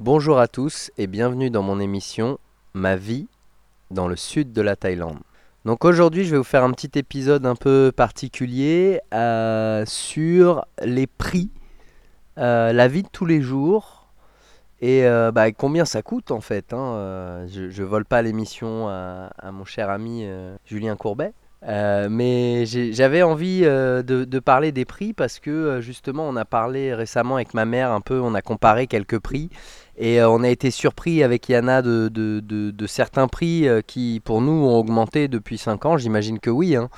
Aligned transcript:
Bonjour 0.00 0.38
à 0.38 0.46
tous 0.46 0.92
et 0.96 1.08
bienvenue 1.08 1.50
dans 1.50 1.64
mon 1.64 1.80
émission 1.80 2.38
Ma 2.72 2.94
vie 2.94 3.26
dans 3.90 4.06
le 4.06 4.14
sud 4.14 4.52
de 4.52 4.62
la 4.62 4.76
Thaïlande. 4.76 5.18
Donc 5.64 5.84
aujourd'hui 5.84 6.24
je 6.24 6.30
vais 6.30 6.36
vous 6.36 6.44
faire 6.44 6.62
un 6.62 6.70
petit 6.70 6.96
épisode 6.96 7.44
un 7.44 7.56
peu 7.56 7.90
particulier 7.90 9.00
euh, 9.12 9.82
sur 9.86 10.64
les 10.84 11.08
prix, 11.08 11.50
euh, 12.38 12.72
la 12.72 12.86
vie 12.86 13.02
de 13.02 13.08
tous 13.08 13.26
les 13.26 13.40
jours 13.40 14.06
et 14.80 15.04
euh, 15.04 15.32
bah, 15.32 15.50
combien 15.50 15.84
ça 15.84 16.00
coûte 16.00 16.30
en 16.30 16.40
fait. 16.40 16.72
hein. 16.72 17.46
je, 17.48 17.82
ne 17.82 17.84
vole 17.84 18.04
pas 18.04 18.22
l'émission 18.22 18.88
à, 18.88 19.50
mon 19.50 19.64
cher 19.64 19.90
ami 19.90 20.24
Julien 20.64 20.94
Courbet. 20.94 21.32
Mais 21.60 22.66
j'avais 22.66 23.22
envie 23.22 23.62
de, 23.62 24.38
parler 24.38 24.70
des 24.70 24.84
prix 24.84 25.12
parce 25.12 25.40
que 25.40 25.80
justement 25.80 26.28
on 26.28 26.36
a 26.36 26.44
parlé 26.44 26.94
récemment 26.94 27.34
avec 27.34 27.52
ma 27.52 27.64
mère 27.64 27.90
un 27.90 28.00
peu, 28.00 28.20
on 28.20 28.34
a 28.34 28.42
comparé 28.42 28.86
quelques 28.86 29.18
prix 29.18 29.50
et 29.98 30.20
euh, 30.20 30.30
on 30.30 30.42
a 30.44 30.48
été 30.48 30.70
surpris 30.70 31.22
avec 31.22 31.48
Yana 31.48 31.82
de, 31.82 32.86
certains 32.86 33.26
prix 33.26 33.68
euh, 33.68 33.82
qui 33.82 34.20
pour 34.24 34.40
nous 34.40 34.52
ont 34.52 34.78
augmenté 34.78 35.28
depuis 35.28 35.58
5 35.58 35.84
ans. 35.86 35.96
J'imagine 35.96 36.38
que 36.38 36.50
oui, 36.50 36.76
hein. 36.76 36.88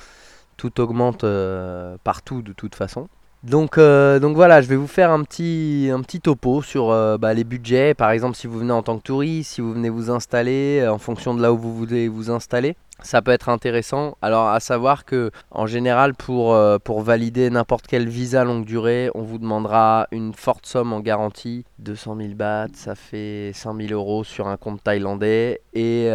Tout 0.57 0.79
augmente 0.79 1.23
euh, 1.23 1.97
partout 2.03 2.43
de 2.43 2.53
toute 2.53 2.75
façon. 2.75 3.07
Donc, 3.43 3.79
euh, 3.79 4.19
donc 4.19 4.35
voilà, 4.35 4.61
je 4.61 4.67
vais 4.67 4.75
vous 4.75 4.87
faire 4.87 5.09
un 5.09 5.23
petit, 5.23 5.89
un 5.91 6.01
petit 6.01 6.21
topo 6.21 6.61
sur 6.61 6.91
euh, 6.91 7.17
bah, 7.17 7.33
les 7.33 7.43
budgets. 7.43 7.95
Par 7.95 8.11
exemple, 8.11 8.35
si 8.35 8.45
vous 8.45 8.59
venez 8.59 8.71
en 8.71 8.83
tant 8.83 8.99
que 8.99 9.03
touriste, 9.03 9.53
si 9.53 9.61
vous 9.61 9.73
venez 9.73 9.89
vous 9.89 10.11
installer, 10.11 10.81
euh, 10.81 10.93
en 10.93 10.99
fonction 10.99 11.33
de 11.33 11.41
là 11.41 11.51
où 11.51 11.57
vous 11.57 11.75
voulez 11.75 12.07
vous 12.07 12.29
installer, 12.29 12.75
ça 13.01 13.23
peut 13.23 13.31
être 13.31 13.49
intéressant. 13.49 14.15
Alors, 14.21 14.49
à 14.49 14.59
savoir 14.59 15.05
que 15.05 15.31
en 15.49 15.65
général, 15.65 16.13
pour, 16.13 16.55
pour 16.83 17.01
valider 17.01 17.49
n'importe 17.49 17.87
quel 17.87 18.07
visa 18.07 18.43
longue 18.43 18.63
durée, 18.63 19.09
on 19.15 19.23
vous 19.23 19.39
demandera 19.39 20.07
une 20.11 20.35
forte 20.35 20.67
somme 20.67 20.93
en 20.93 20.99
garantie, 20.99 21.65
200 21.79 22.17
000 22.17 22.29
bahts, 22.35 22.67
ça 22.75 22.93
fait 22.93 23.53
100 23.55 23.75
000 23.75 23.93
euros 23.93 24.23
sur 24.23 24.47
un 24.47 24.57
compte 24.57 24.83
thaïlandais, 24.83 25.61
et, 25.73 26.11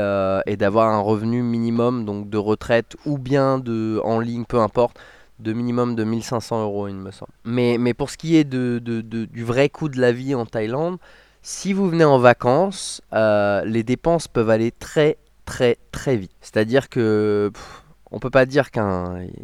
et 0.47 0.57
d'avoir 0.57 0.91
un 0.91 1.01
revenu 1.01 1.43
minimum 1.43 2.05
donc 2.05 2.31
de 2.31 2.39
retraite 2.39 2.95
ou 3.05 3.19
bien 3.19 3.59
de 3.59 4.01
en 4.05 4.21
ligne, 4.21 4.45
peu 4.45 4.61
importe 4.61 4.97
de 5.39 5.53
minimum 5.53 5.95
de 5.97 6.05
1500 6.05 6.63
euros, 6.63 6.89
il 6.89 6.95
me 6.97 7.11
semble. 7.11 7.33
Mais, 7.45 7.77
mais 7.79 7.95
pour 7.95 8.11
ce 8.11 8.17
qui 8.17 8.37
est 8.37 8.45
de, 8.45 8.79
de- 8.79 9.01
du 9.27 9.45
vrai 9.45 9.69
coût 9.69 9.89
de 9.89 10.01
la 10.01 10.13
vie 10.13 10.35
en 10.35 10.47
Thaïlande, 10.47 10.99
si 11.43 11.73
vous 11.73 11.89
venez 11.89 12.05
en 12.05 12.19
vacances, 12.19 13.03
euh, 13.13 13.65
les 13.65 13.83
dépenses 13.83 14.29
peuvent 14.29 14.51
aller 14.51 14.73
très 14.73 15.17
très 15.45 15.79
très 15.93 16.17
vite. 16.17 16.33
C'est-à-dire 16.41 16.89
que 16.89 17.51
pff, 17.55 17.83
on 18.11 18.19
peut 18.19 18.31
pas 18.31 18.47
dire 18.47 18.71
qu'il 18.71 18.83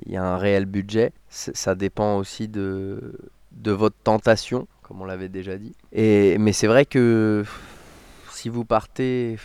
y 0.06 0.16
a 0.16 0.24
un 0.24 0.36
réel 0.36 0.66
budget. 0.66 1.12
Ça 1.28 1.74
dépend 1.74 2.16
aussi 2.16 2.48
de, 2.48 3.14
de 3.52 3.70
votre 3.72 3.96
tentation, 4.02 4.66
comme 4.82 5.00
on 5.02 5.04
l'avait 5.04 5.28
déjà 5.28 5.56
dit. 5.58 5.74
Et, 5.92 6.38
mais 6.38 6.52
c'est 6.52 6.66
vrai 6.66 6.86
que 6.86 7.44
si 8.30 8.48
vous 8.48 8.64
partez, 8.64 9.36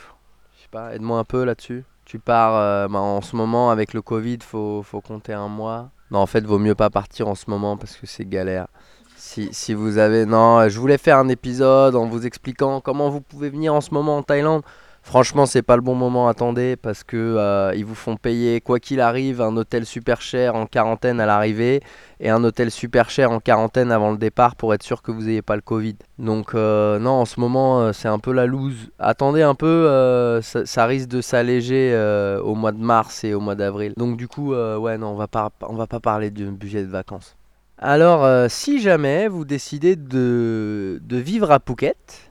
je 0.57 0.61
sais 0.61 0.67
pas, 0.71 0.95
aide-moi 0.95 1.19
un 1.19 1.23
peu 1.23 1.43
là-dessus. 1.43 1.83
Tu 2.05 2.19
pars 2.19 2.55
euh, 2.55 2.87
bah, 2.87 2.99
en 2.99 3.21
ce 3.21 3.35
moment 3.35 3.69
avec 3.69 3.93
le 3.93 4.01
Covid, 4.01 4.39
faut, 4.41 4.81
faut 4.83 5.01
compter 5.01 5.33
un 5.33 5.47
mois. 5.49 5.89
Non, 6.11 6.19
en 6.19 6.25
fait, 6.25 6.45
vaut 6.45 6.59
mieux 6.59 6.75
pas 6.75 6.89
partir 6.89 7.27
en 7.27 7.35
ce 7.35 7.49
moment 7.49 7.77
parce 7.77 7.95
que 7.97 8.07
c'est 8.07 8.25
galère. 8.25 8.67
Si, 9.15 9.49
si 9.51 9.73
vous 9.73 9.97
avez... 9.97 10.25
Non, 10.25 10.69
je 10.69 10.79
voulais 10.79 10.97
faire 10.97 11.17
un 11.17 11.27
épisode 11.27 11.95
en 11.95 12.07
vous 12.07 12.25
expliquant 12.25 12.81
comment 12.81 13.09
vous 13.09 13.21
pouvez 13.21 13.49
venir 13.49 13.73
en 13.73 13.81
ce 13.81 13.93
moment 13.93 14.17
en 14.17 14.23
Thaïlande. 14.23 14.61
Franchement, 15.07 15.45
c'est 15.45 15.61
pas 15.61 15.77
le 15.77 15.81
bon 15.81 15.95
moment, 15.95 16.27
attendez, 16.27 16.75
parce 16.75 17.05
que 17.05 17.15
euh, 17.15 17.73
ils 17.73 17.85
vous 17.85 17.95
font 17.95 18.17
payer, 18.17 18.59
quoi 18.59 18.77
qu'il 18.77 18.99
arrive, 18.99 19.39
un 19.39 19.55
hôtel 19.55 19.85
super 19.85 20.19
cher 20.19 20.55
en 20.55 20.65
quarantaine 20.65 21.21
à 21.21 21.25
l'arrivée 21.25 21.79
et 22.19 22.29
un 22.29 22.43
hôtel 22.43 22.71
super 22.71 23.09
cher 23.09 23.31
en 23.31 23.39
quarantaine 23.39 23.93
avant 23.93 24.11
le 24.11 24.17
départ 24.17 24.57
pour 24.57 24.73
être 24.73 24.83
sûr 24.83 25.01
que 25.01 25.11
vous 25.11 25.21
n'ayez 25.21 25.41
pas 25.41 25.55
le 25.55 25.61
Covid. 25.61 25.95
Donc 26.19 26.53
euh, 26.53 26.99
non, 26.99 27.11
en 27.11 27.23
ce 27.23 27.39
moment, 27.39 27.79
euh, 27.79 27.93
c'est 27.93 28.09
un 28.09 28.19
peu 28.19 28.33
la 28.33 28.45
loose. 28.47 28.89
Attendez 28.99 29.43
un 29.43 29.55
peu, 29.55 30.41
ça, 30.41 30.85
risque 30.85 31.07
de 31.07 31.21
s'alléger 31.21 31.95
au 32.43 32.53
mois 32.53 32.73
de 32.73 32.83
mars 32.83 33.23
et 33.23 33.33
au 33.33 33.39
mois 33.39 33.55
d'avril. 33.55 33.93
Donc 33.95 34.17
du 34.17 34.27
coup, 34.27 34.53
ouais, 34.53 34.97
non, 34.97 35.11
on 35.11 35.15
va 35.15 35.29
pas, 35.29 35.53
va 35.61 35.87
pas 35.87 36.01
parler 36.01 36.31
du 36.31 36.51
budget 36.51 36.83
de 36.83 36.91
vacances. 36.91 37.37
Alors, 37.77 38.27
si 38.51 38.81
jamais 38.81 39.29
vous 39.29 39.45
décidez 39.45 39.95
de, 39.95 40.99
de 41.01 41.17
vivre 41.17 41.49
à 41.51 41.59
Phuket, 41.65 42.26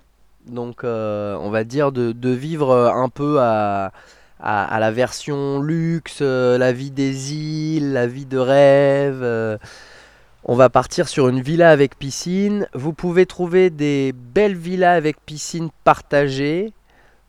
donc 0.47 0.85
euh, 0.85 1.37
on 1.41 1.51
va 1.51 1.65
dire 1.65 1.93
de, 1.93 2.31
vivre 2.31 2.71
euh, 2.71 2.91
un 2.91 3.09
peu 3.09 3.39
à, 3.41 3.93
la 4.41 4.91
version 4.91 5.61
luxe, 5.61 6.19
euh, 6.23 6.59
la 6.59 6.73
vie 6.73 6.91
des 6.91 7.35
îles, 7.35 7.93
la 7.93 8.07
vie 8.07 8.27
de 8.27 8.39
rêve. 8.39 9.59
on 10.45 10.55
va 10.55 10.69
partir 10.69 11.09
sur 11.09 11.29
une 11.29 11.41
villa 11.41 11.71
avec 11.71 11.99
piscine. 11.99 12.69
Vous 12.75 12.93
pouvez 12.93 13.27
trouver 13.27 13.71
des 13.71 14.13
belles 14.13 14.57
villas 14.57 14.97
avec 14.97 15.21
piscine 15.25 15.71
partagées 15.85 16.73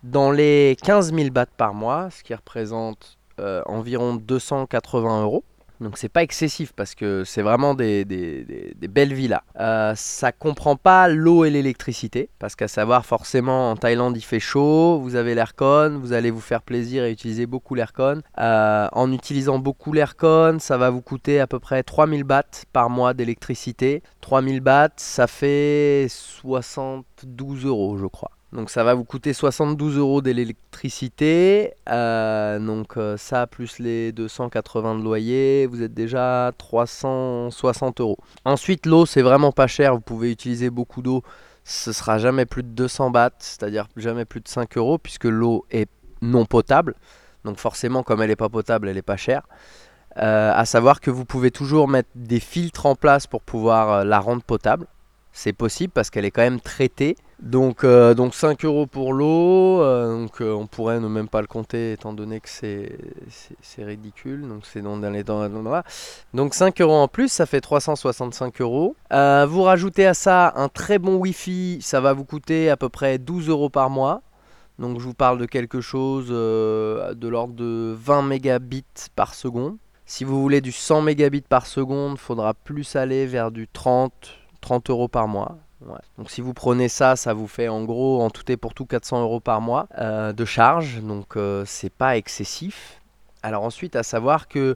dans 0.04 0.32
les 0.32 0.78
15 0.84 1.14
000 1.14 1.30
bahts 1.32 1.48
par 1.58 1.74
mois, 1.74 2.10
ce 2.12 2.24
qui 2.24 2.34
représente 2.36 3.18
environ 3.66 4.16
280 4.16 5.24
euros. 5.24 5.44
Donc 5.80 5.98
c'est 5.98 6.10
pas 6.10 6.24
excessif 6.24 6.74
parce 6.74 6.96
que 6.96 7.24
c'est 7.24 7.42
vraiment 7.44 7.76
des, 7.76 8.04
des- 8.04 8.76
belles 8.88 9.14
villas. 9.14 9.44
Euh, 9.60 9.94
ça 9.96 10.32
comprend 10.32 10.76
pas 10.76 11.08
l'eau 11.08 11.46
et 11.46 11.50
l'électricité 11.52 12.30
parce 12.40 12.56
qu'à 12.56 12.68
savoir 12.68 13.06
forcément 13.06 13.72
en 13.72 13.76
Thaïlande 13.76 14.18
il 14.18 14.22
fait 14.22 14.40
chaud, 14.40 15.00
vous 15.00 15.16
avez 15.16 15.36
l'aircon, 15.36 16.00
vous 16.02 16.14
allez 16.14 16.32
vous 16.32 16.40
faire 16.42 16.62
plaisir 16.64 17.04
et 17.04 17.12
utiliser 17.12 17.46
beaucoup 17.46 17.76
l'aircon. 17.76 18.22
Euh, 18.40 18.88
en 18.92 19.12
utilisant 19.12 19.60
beaucoup 19.60 19.94
l'aircon, 19.94 20.58
ça 20.60 20.78
va 20.78 20.90
vous 20.90 21.02
coûter 21.02 21.40
à 21.40 21.48
peu 21.48 21.60
près 21.60 21.84
3000 21.84 22.24
bahts 22.24 22.66
par 22.74 22.90
mois 22.90 23.14
d'électricité. 23.14 24.02
3000 24.22 24.62
bahts, 24.62 24.90
ça 24.98 25.28
fait 25.28 26.08
72 26.10 27.66
euros 27.66 27.98
je 27.98 28.06
crois. 28.08 28.32
Donc 28.54 28.70
ça 28.70 28.84
va 28.84 28.94
vous 28.94 29.04
coûter 29.04 29.34
72 29.34 29.98
euros 29.98 30.22
d'électricité. 30.22 31.74
Euh, 31.90 32.60
donc 32.60 32.98
euh, 32.98 33.18
ça 33.18 33.46
plus 33.46 33.80
les 33.80 34.12
280 34.12 35.00
de 35.00 35.04
loyer, 35.04 35.68
vous 35.68 35.82
êtes 35.82 35.94
déjà 35.94 36.48
à 36.48 36.52
360 36.54 38.00
euros. 38.00 38.18
Ensuite 38.46 38.86
l'eau 38.86 39.06
c'est 39.06 39.22
vraiment 39.22 39.52
pas 39.52 39.68
cher, 39.68 39.94
vous 39.94 40.02
pouvez 40.02 40.32
utiliser 40.32 40.70
beaucoup 40.70 41.02
d'eau. 41.02 41.24
Ce 41.66 41.92
sera 41.92 42.18
jamais 42.18 42.46
plus 42.46 42.64
de 42.64 42.70
200 42.70 43.10
bahts, 43.12 43.32
c'est-à-dire 43.40 43.88
jamais 43.98 44.24
plus 44.24 44.40
de 44.40 44.48
5 44.48 44.78
euros 44.78 44.98
puisque 44.98 45.26
l'eau 45.26 45.66
est 45.70 45.90
non 46.22 46.46
potable. 46.46 46.96
Donc 47.44 47.60
forcément 47.60 48.04
comme 48.04 48.22
elle 48.22 48.30
n'est 48.30 48.38
pas 48.38 48.50
potable, 48.50 48.88
elle 48.88 48.98
est 48.98 49.02
pas 49.02 49.18
chère. 49.18 49.44
Euh, 50.20 50.52
à 50.54 50.66
savoir 50.66 51.00
que 51.00 51.12
vous 51.12 51.26
pouvez 51.26 51.52
toujours 51.52 51.88
mettre 51.88 52.10
des 52.16 52.40
filtres 52.40 52.88
en 52.88 52.96
place 52.96 53.28
pour 53.28 53.42
pouvoir 53.42 53.92
euh, 53.92 54.04
la 54.04 54.20
rendre 54.20 54.42
potable. 54.42 54.88
C'est 55.32 55.54
possible 55.54 55.94
parce 55.94 56.10
qu'elle 56.10 56.26
est 56.26 56.32
quand 56.32 56.42
même 56.42 56.60
traitée. 56.60 57.16
Donc, 57.40 57.84
euh, 57.84 58.16
donc 58.16 58.34
5 58.34 58.66
euros 58.66 58.88
pour 58.88 59.14
l'eau. 59.14 59.82
euh, 59.82 60.24
donc 60.24 60.42
euh, 60.42 60.52
on 60.54 60.66
pourrait 60.66 61.00
ne 61.00 61.08
même 61.08 61.28
pas 61.28 61.42
le 61.42 61.48
compter 61.48 61.92
étant 61.92 62.12
donné 62.14 62.40
que 62.40 62.50
c'est 62.50 62.98
ridicule. 63.78 64.48
Donc 64.48 64.66
c'est 64.66 64.82
dans, 64.82 64.98
dans 64.98 65.12
les 65.12 65.24
dans, 65.24 65.48
dans- 65.48 65.82
Donc 66.34 66.54
5 66.56 66.82
euros 66.82 66.96
en 66.96 67.08
plus, 67.08 67.32
ça 67.32 67.46
fait 67.46 67.62
365 67.62 68.60
euros. 68.62 68.96
Vous 69.12 69.62
rajoutez 69.64 70.08
à 70.08 70.14
ça 70.16 70.52
un 70.56 70.68
très 70.68 70.98
bon 70.98 71.18
Wi-Fi, 71.18 71.80
ça 71.82 72.02
va 72.02 72.14
vous 72.14 72.26
coûter 72.26 72.70
à 72.72 72.78
peu 72.78 72.90
près 72.90 73.20
12 73.20 73.50
euros 73.50 73.70
par 73.70 73.90
mois. 73.92 74.22
Donc 74.80 75.00
je 75.00 75.04
vous 75.06 75.14
parle 75.14 75.38
de 75.40 75.46
quelque 75.46 75.80
chose 75.82 76.30
de 76.30 77.28
l'ordre 77.28 77.54
de 77.54 77.96
20 78.00 78.24
mégabits 78.24 78.84
par 79.16 79.34
seconde. 79.36 79.78
Si 80.08 80.24
vous 80.24 80.42
voulez 80.42 80.62
du 80.62 80.72
100 80.72 81.02
mégabits 81.02 81.42
par 81.42 81.66
seconde, 81.68 82.18
faudra 82.18 82.54
plus 82.54 82.96
aller 82.96 83.26
vers 83.28 83.52
du 83.52 83.68
30, 83.68 84.12
30 84.62 84.90
euros 84.90 85.08
par 85.08 85.28
mois. 85.28 85.58
Donc 85.82 86.30
si 86.30 86.42
vous 86.42 86.54
prenez 86.54 86.90
ça, 86.90 87.16
ça 87.16 87.34
vous 87.34 87.48
fait 87.48 87.68
en 87.68 87.84
gros 87.84 88.22
en 88.22 88.30
tout 88.30 88.52
et 88.52 88.58
pour 88.58 88.74
tout 88.74 88.86
400 88.86 89.22
euros 89.22 89.40
par 89.40 89.62
mois 89.62 89.88
euh, 89.98 90.34
de 90.34 90.46
charge. 90.46 91.02
Donc 91.02 91.38
euh, 91.38 91.64
c'est 91.66 91.92
pas 91.92 92.18
excessif. 92.18 93.02
Alors 93.44 93.64
ensuite, 93.64 93.96
à 93.96 94.04
savoir 94.04 94.48
que 94.48 94.76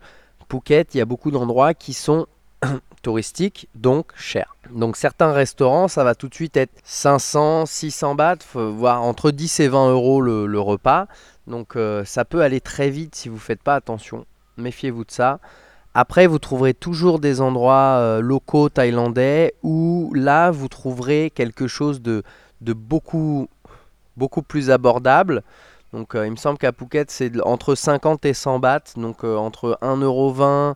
Phuket, 0.49 0.93
il 0.93 0.99
y 0.99 1.01
a 1.01 1.05
beaucoup 1.05 1.31
d'endroits 1.31 1.73
qui 1.73 1.93
sont 1.93 2.27
touristiques, 3.01 3.67
donc 3.73 4.11
chers. 4.15 4.55
Donc 4.69 4.95
certains 4.95 5.31
restaurants, 5.31 5.87
ça 5.87 6.03
va 6.03 6.13
tout 6.13 6.27
de 6.27 6.35
suite 6.35 6.55
être 6.55 6.73
500, 6.83 7.65
600 7.65 8.15
bahts, 8.15 8.35
voire 8.53 9.01
entre 9.01 9.31
10 9.31 9.59
et 9.61 9.67
20 9.67 9.91
euros 9.91 10.21
le, 10.21 10.59
repas. 10.59 11.07
Donc 11.47 11.75
euh, 11.75 12.05
ça 12.05 12.25
peut 12.25 12.41
aller 12.41 12.61
très 12.61 12.89
vite 12.89 13.15
si 13.15 13.27
vous 13.27 13.39
faites 13.39 13.63
pas 13.63 13.75
attention. 13.75 14.25
Méfiez-vous 14.57 15.05
de 15.05 15.11
ça. 15.11 15.39
Après, 15.93 16.25
vous 16.25 16.39
trouverez 16.39 16.73
toujours 16.73 17.19
des 17.19 17.41
endroits 17.41 17.97
euh, 17.99 18.21
locaux 18.21 18.69
thaïlandais 18.69 19.55
où 19.61 20.13
là, 20.15 20.49
vous 20.49 20.69
trouverez 20.69 21.31
quelque 21.35 21.67
chose 21.67 22.01
de, 22.01 22.23
beaucoup, 22.61 23.49
beaucoup 24.15 24.41
plus 24.41 24.71
abordable. 24.71 25.43
Donc, 25.91 26.15
euh, 26.15 26.25
il 26.25 26.31
me 26.31 26.37
semble 26.37 26.57
qu'à 26.57 26.71
Phuket, 26.71 27.11
c'est 27.11 27.41
entre 27.41 27.75
50 27.75 28.25
et 28.25 28.33
100 28.33 28.59
bahts, 28.59 28.93
donc 28.95 29.25
euh, 29.25 29.35
entre 29.35 29.77
1,20€ 29.81 30.75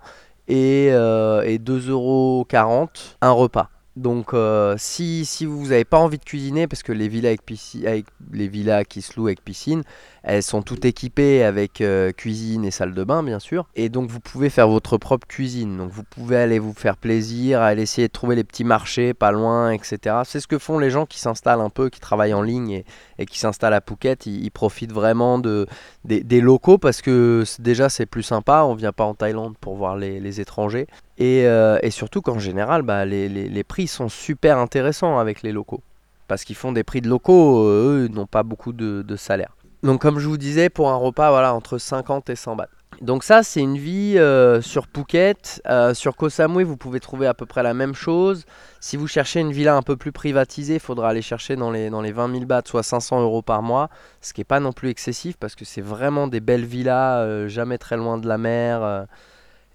et, 0.50 0.90
euh, 0.92 1.42
et 1.44 1.60
2,40€ 1.60 3.16
un 3.22 3.32
repas. 3.32 3.70
Donc 3.96 4.36
si, 4.78 5.24
si 5.24 5.46
vous 5.46 5.68
n'avez 5.68 5.86
pas 5.86 6.00
envie 6.00 6.18
de 6.18 6.26
cuisiner, 6.26 6.68
parce 6.68 6.84
que 6.84 6.92
les 6.92 7.08
villas, 7.08 7.30
avec 7.30 7.46
piscine, 7.46 7.88
avec 7.88 8.06
les 8.34 8.50
villas 8.50 8.84
qui 8.84 9.02
se 9.02 9.18
louent 9.18 9.28
avec 9.28 9.42
piscine, 9.42 9.84
elles 10.26 10.44
sont 10.44 10.62
toutes 10.62 10.86
équipées 10.86 11.44
avec 11.44 11.82
euh, 11.82 12.12
cuisine 12.12 12.66
et 12.66 12.72
salle 12.72 12.94
de 12.94 13.04
bain, 13.04 13.24
bien 13.24 13.40
sûr. 13.40 13.68
Et 13.76 13.90
donc 13.90 14.10
vous 14.10 14.20
pouvez 14.20 14.50
faire 14.50 14.68
votre 14.68 14.98
propre 14.98 15.28
cuisine. 15.28 15.78
Donc 15.78 15.92
vous 15.92 16.04
pouvez 16.04 16.38
aller 16.38 16.60
vous 16.60 16.74
faire 16.74 16.98
plaisir, 16.98 17.62
aller 17.62 17.84
essayer 17.84 18.08
de 18.08 18.14
trouver 18.14 18.36
les 18.36 18.44
petits 18.44 18.64
marchés 18.64 19.14
pas 19.14 19.32
loin, 19.32 19.72
etc. 19.72 20.18
C'est 20.26 20.40
ce 20.40 20.48
que 20.48 20.58
font 20.58 20.80
les 20.80 20.90
gens 20.90 21.06
qui 21.06 21.20
s'installent 21.20 21.62
un 21.62 21.70
peu, 21.70 21.90
qui 21.90 22.00
travaillent 22.00 22.34
en 22.34 22.42
ligne 22.42 22.84
et, 23.18 23.26
qui 23.26 23.40
s'installent 23.40 23.74
à 23.74 23.82
Phuket. 23.82 24.26
Ils, 24.26 24.52
profitent 24.52 24.94
vraiment 24.94 25.38
de, 25.40 25.68
des, 26.06 26.42
locaux 26.42 26.78
parce 26.78 27.02
que 27.02 27.44
déjà 27.60 27.90
c'est 27.90 28.06
plus 28.06 28.24
sympa. 28.24 28.64
On 28.64 28.76
vient 28.76 28.94
pas 28.94 29.04
en 29.04 29.14
Thaïlande 29.14 29.56
pour 29.60 29.76
voir 29.76 29.96
les 29.96 30.42
étrangers. 30.42 30.88
Euh, 31.22 31.80
et, 31.82 31.92
surtout 31.92 32.22
qu'en 32.22 32.40
général, 32.40 32.82
bah, 32.82 33.06
les, 33.06 33.64
prix 33.64 33.88
sont 33.88 34.10
super 34.10 34.58
intéressants 34.58 35.18
avec 35.18 35.42
les 35.42 35.52
locaux. 35.52 35.82
Parce 36.28 36.44
qu'ils 36.44 36.56
font 36.56 36.72
des 36.72 36.84
prix 36.84 37.02
de 37.02 37.10
locaux, 37.10 37.66
euh, 37.68 38.06
eux, 38.06 38.08
n'ont 38.08 38.26
pas 38.26 38.44
beaucoup 38.44 38.74
de, 38.74 39.16
salaire. 39.16 39.56
Donc 39.86 40.02
comme 40.02 40.20
je 40.20 40.28
vous 40.28 40.38
disais, 40.38 40.70
pour 40.70 40.90
un 40.90 40.96
repas, 40.96 41.30
voilà, 41.30 41.54
entre 41.54 41.78
50 41.78 42.30
et 42.30 42.36
100 42.36 42.56
bahts. 42.56 42.68
Donc 43.02 43.24
ça, 43.24 43.44
c'est 43.44 43.60
une 43.60 43.78
vie 43.78 44.18
euh, 44.18 44.62
sur 44.62 44.88
Phuket. 44.88 45.62
sur 45.94 46.16
Koh 46.16 46.30
Samui, 46.30 46.64
vous 46.64 46.78
pouvez 46.78 47.00
trouver 47.00 47.28
à 47.28 47.34
peu 47.34 47.46
près 47.46 47.62
la 47.62 47.74
même 47.74 47.94
chose. 47.94 48.46
Si 48.80 48.98
vous 48.98 49.08
cherchez 49.08 49.42
une 49.42 49.52
villa 49.52 49.76
un 49.76 49.82
peu 49.82 49.96
plus 49.96 50.12
privatisée, 50.12 50.76
il 50.76 50.80
faudra 50.80 51.10
aller 51.10 51.22
chercher 51.22 51.56
dans 51.56 51.72
les, 51.72 51.90
dans 51.90 52.02
les 52.02 52.12
20 52.12 52.32
000 52.32 52.46
bahts, 52.46 52.62
soit 52.66 52.84
500 52.84 53.22
euros 53.22 53.42
par 53.42 53.62
mois. 53.62 53.90
Ce 54.22 54.34
qui 54.34 54.42
n'est 54.42 54.46
pas 54.46 54.60
non 54.60 54.72
plus 54.72 54.90
excessif 54.90 55.38
parce 55.38 55.56
que 55.56 55.66
c'est 55.66 55.82
vraiment 55.82 56.28
des 56.28 56.40
belles 56.40 56.66
villas, 56.66 57.48
jamais 57.48 57.78
très 57.78 57.98
loin 57.98 58.18
de 58.18 58.28
la 58.28 58.38
mer 58.38 59.08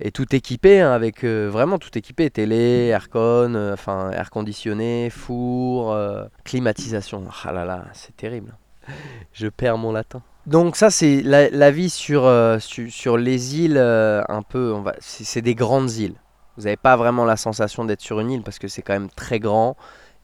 et 0.01 0.11
tout 0.11 0.35
équipé 0.35 0.81
hein, 0.81 0.93
avec 0.93 1.25
euh, 1.25 1.49
vraiment 1.51 1.79
tout 1.79 1.97
équipé 1.97 2.31
télé 2.31 2.87
aircon 2.87 3.55
euh, 3.55 3.75
enfin 3.75 4.11
air 4.11 4.31
conditionné 4.31 5.11
four 5.11 5.93
euh, 5.93 6.25
climatisation 6.45 7.25
ah 7.45 7.53
là 7.53 7.65
là 7.65 7.85
c'est 7.93 8.17
terrible 8.17 8.57
je 9.33 9.49
perds 9.49 9.79
mon 9.79 9.93
latin 9.93 10.23
donc 10.47 10.77
ça 10.77 10.91
c'est 10.91 11.23
la, 11.23 11.71
vie 11.71 11.91
sur, 11.91 12.31
sur, 12.59 13.17
les 13.17 13.61
îles 13.61 13.79
un 13.79 14.43
peu 14.43 14.73
on 14.73 14.81
va 14.81 14.95
c'est 14.99 15.43
des 15.43 15.55
grandes 15.55 15.93
îles 15.93 16.15
vous 16.57 16.65
n'avez 16.65 16.77
pas 16.77 16.97
vraiment 16.97 17.25
la 17.25 17.37
sensation 17.37 17.85
d'être 17.85 18.01
sur 18.01 18.21
une 18.21 18.31
île 18.31 18.43
parce 18.43 18.59
que 18.59 18.67
c'est 18.67 18.83
quand 18.83 18.95
même 18.95 19.11
très 19.11 19.39
grand 19.39 19.77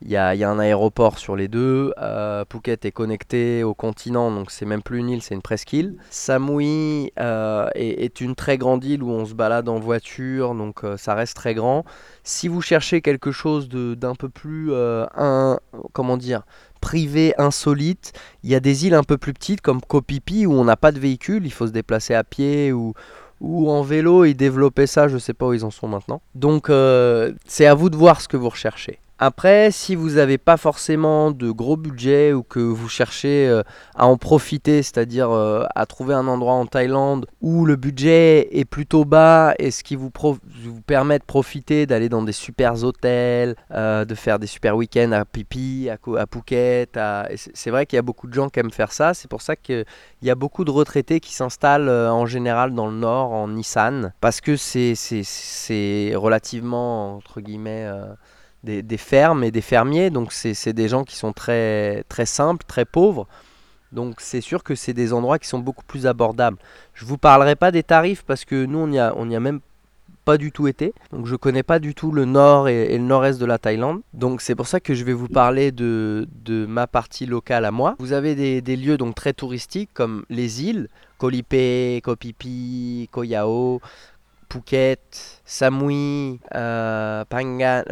il 0.03 0.11
y, 0.11 0.17
a, 0.17 0.51
un 0.51 0.59
aéroport 0.59 1.19
sur 1.19 1.37
les 1.37 1.49
deux. 1.49 1.95
Euh, 1.99 2.45
Phuket 2.51 2.85
est 2.85 2.93
connecté 2.93 3.65
au 3.65 3.73
continent, 3.73 4.31
donc 4.31 4.51
c'est 4.51 4.67
même 4.67 4.83
plus 4.83 4.99
une 4.99 5.09
île, 5.09 5.23
c'est 5.23 5.35
une 5.35 5.43
presqu'île. 5.43 5.97
Samui 6.11 7.13
euh, 7.19 7.69
est, 7.75 8.21
une 8.21 8.35
très 8.35 8.59
grande 8.59 8.85
île 8.85 9.03
où 9.03 9.11
on 9.11 9.25
se 9.25 9.33
balade 9.33 9.71
en 9.71 9.79
voiture, 9.79 10.55
donc 10.55 10.85
euh, 10.85 10.99
ça 10.99 11.15
reste 11.15 11.35
très 11.35 11.55
grand. 11.55 11.85
Si 12.25 12.47
vous 12.47 12.61
cherchez 12.61 13.01
quelque 13.01 13.33
chose 13.33 13.71
d'un 13.71 14.15
peu 14.15 14.29
plus, 14.29 14.75
un, 14.75 15.59
comment 15.93 16.19
dire, 16.19 16.43
privé, 16.87 17.35
insolite, 17.37 18.13
il 18.45 18.51
y 18.51 18.55
a 18.55 18.61
des 18.61 18.87
îles 18.87 18.95
un 18.95 19.03
peu 19.03 19.19
plus 19.19 19.33
petites 19.33 19.61
comme 19.61 19.81
Phi 20.25 20.47
où 20.47 20.53
on 20.53 20.63
n'a 20.63 20.77
pas 20.77 20.93
de 20.93 21.01
véhicule, 21.01 21.45
il 21.45 21.51
faut 21.51 21.67
se 21.67 21.73
déplacer 21.73 22.15
à 22.15 22.23
pied 22.23 22.73
ou 22.73 22.95
ou 23.41 23.71
en 23.71 23.83
vélo, 23.83 24.25
ils 24.25 24.37
développaient 24.37 24.87
ça, 24.87 25.09
je 25.09 25.19
sais 25.19 25.35
pas 25.35 25.47
où 25.47 25.53
ils 25.53 25.65
en 25.65 25.73
sont 25.73 25.89
maintenant. 25.89 26.23
Donc 26.37 26.71
c'est 27.47 27.67
à 27.67 27.75
vous 27.75 27.91
de 27.91 27.97
voir 27.97 28.21
ce 28.21 28.29
que 28.29 28.37
vous 28.37 28.49
recherchez. 28.49 29.01
Après, 29.19 29.71
si 29.71 29.95
vous 29.95 30.11
n'avez 30.11 30.37
pas 30.37 30.59
forcément 30.59 31.31
de 31.31 31.51
gros 31.51 31.79
budget 31.79 32.35
ou 32.35 32.43
que 32.43 32.61
vous 32.61 32.91
cherchez 32.91 33.49
euh, 33.49 33.63
à 33.95 34.07
en 34.07 34.19
profiter, 34.19 34.83
c'est-à-dire 34.83 35.31
euh, 35.31 35.65
à 35.75 35.87
trouver 35.87 36.13
un 36.13 36.27
endroit 36.29 36.53
en 36.53 36.67
Thaïlande 36.67 37.27
où 37.41 37.65
le 37.65 37.77
budget 37.77 38.47
est 38.59 38.67
plutôt 38.67 39.07
bas 39.07 39.55
et 39.59 39.71
ce 39.71 39.83
qui 39.83 39.97
vous, 39.97 40.13
vous 40.21 40.83
permet 40.83 41.19
de 41.19 41.25
profiter, 41.25 41.87
d'aller 41.87 42.11
dans 42.11 42.23
des 42.23 42.33
super 42.33 42.85
hôtels, 42.85 43.57
euh, 43.71 44.05
de 44.05 44.15
faire 44.15 44.39
des 44.39 44.47
super 44.47 44.77
week-ends 44.77 45.13
à 45.13 45.25
Pipi, 45.25 45.89
à, 45.89 45.97
Phuket. 46.31 46.99
C'est 47.55 47.71
vrai 47.71 47.87
qu'il 47.87 47.97
y 47.97 48.01
a 48.01 48.03
beaucoup 48.03 48.27
de 48.27 48.35
gens 48.35 48.51
qui 48.51 48.61
aiment 48.61 48.71
faire 48.71 48.93
ça. 48.93 49.15
C'est 49.15 49.29
pour 49.29 49.41
ça 49.41 49.57
qu'il 49.57 49.87
y 50.21 50.29
a 50.29 50.35
beaucoup 50.35 50.67
de 50.67 50.71
retraités 50.71 51.21
qui 51.21 51.33
s'installent 51.33 51.89
en 51.89 52.27
général 52.27 52.75
dans 52.75 52.89
le 52.89 52.97
nord, 52.97 53.33
en 53.33 53.49
Nissan, 53.49 54.13
parce 54.21 54.43
que 54.43 54.57
c'est 54.57 56.13
relativement, 56.15 57.17
entre 57.17 57.41
guillemets, 57.41 57.89
des, 58.67 58.97
fermes 58.97 59.45
et 59.45 59.51
des 59.51 59.61
fermiers. 59.61 60.11
Donc 60.11 60.33
c'est 60.33 60.73
des 60.73 60.89
gens 60.89 61.05
qui 61.05 61.17
sont 61.17 61.33
très, 61.33 62.05
très 62.09 62.27
simples, 62.27 62.65
très 62.67 62.85
pauvres. 62.85 63.27
Donc 63.93 64.17
c'est 64.19 64.41
sûr 64.41 64.63
que 64.63 64.75
c'est 64.75 64.93
des 64.93 65.13
endroits 65.13 65.39
qui 65.39 65.49
sont 65.49 65.61
beaucoup 65.61 65.85
plus 65.85 66.07
abordables. 66.07 66.59
Je 66.95 67.05
vous 67.05 67.19
parlerai 67.19 67.57
pas 67.57 67.71
des 67.71 67.83
tarifs 67.83 68.25
parce 68.25 68.45
que 68.45 68.67
nous 68.67 68.79
on 68.79 68.89
n'y 68.89 68.99
a, 68.99 69.09
a 69.09 69.41
même 69.41 69.61
pas 70.25 70.37
du 70.39 70.51
tout 70.51 70.67
été. 70.67 70.93
Donc 71.13 71.27
je 71.27 71.37
connais 71.37 71.63
pas 71.63 71.79
du 71.79 71.95
tout 71.95 72.11
le 72.11 72.25
nord 72.25 72.69
et, 72.69 72.99
le 72.99 73.05
nord-est 73.05 73.41
de 73.41 73.47
la 73.47 73.59
Thaïlande. 73.59 74.01
Donc 74.13 74.41
c'est 74.41 74.57
pour 74.57 74.67
ça 74.67 74.81
que 74.81 74.93
je 74.93 75.05
vais 75.05 75.13
vous 75.13 75.29
parler 75.29 75.71
de, 75.71 76.29
de 76.45 76.67
ma 76.67 76.89
partie 76.89 77.27
locale 77.27 77.65
à 77.65 77.71
moi. 77.71 77.95
Vous 78.01 78.13
avez 78.13 78.35
des, 78.35 78.61
des, 78.61 78.77
lieux 78.77 78.99
donc 78.99 79.15
très 79.15 79.33
touristiques 79.33 79.91
comme 79.95 80.25
les 80.29 80.65
îles, 80.65 80.89
Koh 81.19 81.31
Lipe, 81.31 82.03
Koh 82.03 82.15
Phuket, 84.49 85.41
Samui, 85.45 86.41
euh, 86.55 87.25
Pangan, 87.25 87.83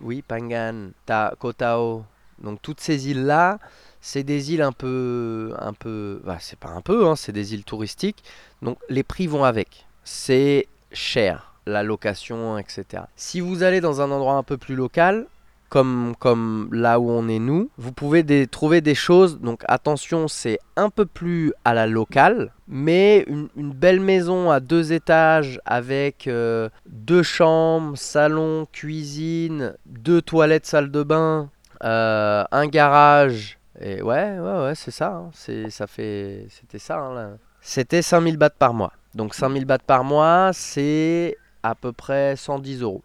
oui, 0.00 0.22
Pangan, 0.22 0.90
Ta, 1.06 1.34
Kotao. 1.38 2.04
Donc 2.42 2.60
toutes 2.62 2.80
ces 2.80 3.10
îles-là, 3.10 3.58
c'est 4.00 4.22
des 4.22 4.52
îles 4.52 4.62
un 4.62 4.72
peu, 4.72 5.54
un 5.58 5.72
peu, 5.72 6.20
bah, 6.24 6.38
c'est 6.40 6.58
pas 6.58 6.70
un 6.70 6.80
peu, 6.80 7.06
hein, 7.06 7.16
c'est 7.16 7.32
des 7.32 7.54
îles 7.54 7.64
touristiques. 7.64 8.24
Donc 8.62 8.78
les 8.88 9.02
prix 9.02 9.26
vont 9.26 9.44
avec. 9.44 9.86
C'est 10.04 10.66
cher, 10.92 11.54
la 11.66 11.82
location, 11.82 12.58
etc. 12.58 13.04
Si 13.16 13.40
vous 13.40 13.62
allez 13.62 13.80
dans 13.80 14.00
un 14.00 14.10
endroit 14.10 14.34
un 14.34 14.42
peu 14.42 14.56
plus 14.56 14.74
local, 14.74 15.26
comme, 15.70 16.68
là 16.72 17.00
où 17.00 17.10
on 17.10 17.28
est 17.28 17.38
nous, 17.38 17.70
vous 17.78 17.92
pouvez 17.92 18.46
trouver 18.46 18.80
des 18.80 18.94
choses. 18.94 19.40
Donc 19.40 19.62
attention, 19.68 20.28
c'est 20.28 20.58
un 20.76 20.90
peu 20.90 21.06
plus 21.06 21.52
à 21.64 21.74
la 21.74 21.86
locale, 21.86 22.52
mais 22.68 23.24
une, 23.28 23.48
belle 23.56 24.00
maison 24.00 24.50
à 24.50 24.60
deux 24.60 24.92
étages 24.92 25.60
avec 25.64 26.26
euh, 26.26 26.68
deux 26.86 27.22
chambres, 27.22 27.96
salon, 27.96 28.66
cuisine, 28.72 29.74
deux 29.86 30.20
toilettes, 30.20 30.66
salle 30.66 30.90
de 30.90 31.02
bain, 31.02 31.50
euh, 31.84 32.44
un 32.50 32.66
garage. 32.66 33.58
Et 33.80 34.02
ouais, 34.02 34.38
ouais, 34.38 34.64
ouais, 34.64 34.74
c'est 34.74 34.90
ça. 34.90 35.14
Hein. 35.14 35.30
c'est, 35.32 35.70
ça 35.70 35.86
fait, 35.86 36.46
c'était 36.50 36.78
ça. 36.78 36.98
Hein, 36.98 37.38
C'était 37.62 38.02
5000 38.02 38.36
bahts 38.36 38.50
par 38.50 38.74
mois. 38.74 38.92
Donc 39.14 39.34
5000 39.34 39.64
bahts 39.64 39.78
par 39.78 40.04
mois, 40.04 40.50
c'est 40.52 41.36
à 41.62 41.74
peu 41.74 41.92
près 41.92 42.36
110 42.36 42.82
euros. 42.82 43.02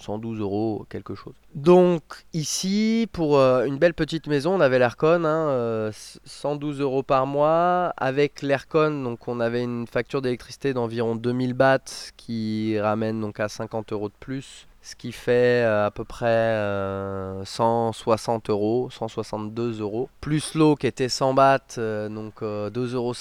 112 0.00 0.40
euros, 0.40 0.86
quelque 0.88 1.14
chose. 1.14 1.34
Donc 1.54 2.02
ici, 2.32 3.08
pour 3.12 3.38
euh, 3.38 3.64
une 3.64 3.78
belle 3.78 3.94
petite 3.94 4.26
maison, 4.26 4.54
on 4.54 4.60
avait 4.60 4.78
l'Aircon, 4.78 5.24
hein, 5.24 5.90
112 6.24 6.80
euh, 6.80 6.84
euros 6.84 7.02
par 7.02 7.26
mois. 7.26 7.92
Avec 7.96 8.42
l'Aircon, 8.42 9.02
donc 9.02 9.28
on 9.28 9.40
avait 9.40 9.62
une 9.62 9.86
facture 9.86 10.22
d'électricité 10.22 10.72
d'environ 10.72 11.16
2000 11.16 11.54
bahts 11.54 12.12
qui 12.16 12.78
ramène 12.78 13.20
donc 13.20 13.40
à 13.40 13.48
50 13.48 13.92
euros 13.92 14.08
de 14.08 14.14
plus. 14.18 14.66
Ce 14.82 14.96
qui 14.96 15.12
fait 15.12 15.62
euh, 15.62 15.86
à 15.86 15.90
peu 15.90 16.04
près 16.04 16.56
160 17.44 18.48
euros, 18.48 18.88
162 18.90 19.80
euros. 19.80 20.08
Plus 20.22 20.54
l'eau 20.54 20.74
qui 20.74 20.86
était 20.86 21.10
100 21.10 21.34
bahts, 21.34 21.76
donc 21.76 22.40
2,50 22.42 22.94
euros, 22.94 23.12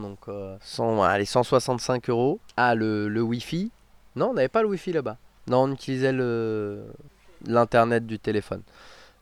donc 0.00 0.20
100, 0.62 1.02
allez, 1.02 1.26
165 1.26 2.08
euros. 2.08 2.40
Ah, 2.56 2.74
le, 2.74 3.08
le 3.08 3.20
Wi-Fi. 3.20 3.70
Non, 4.16 4.30
on 4.30 4.34
n'avait 4.34 4.48
pas 4.48 4.62
le 4.62 4.68
Wi-Fi 4.68 4.92
là-bas. 4.92 5.18
Non, 5.46 5.64
on 5.64 5.72
utilisait 5.72 6.12
l'internet 7.46 8.06
du 8.06 8.18
téléphone. 8.18 8.62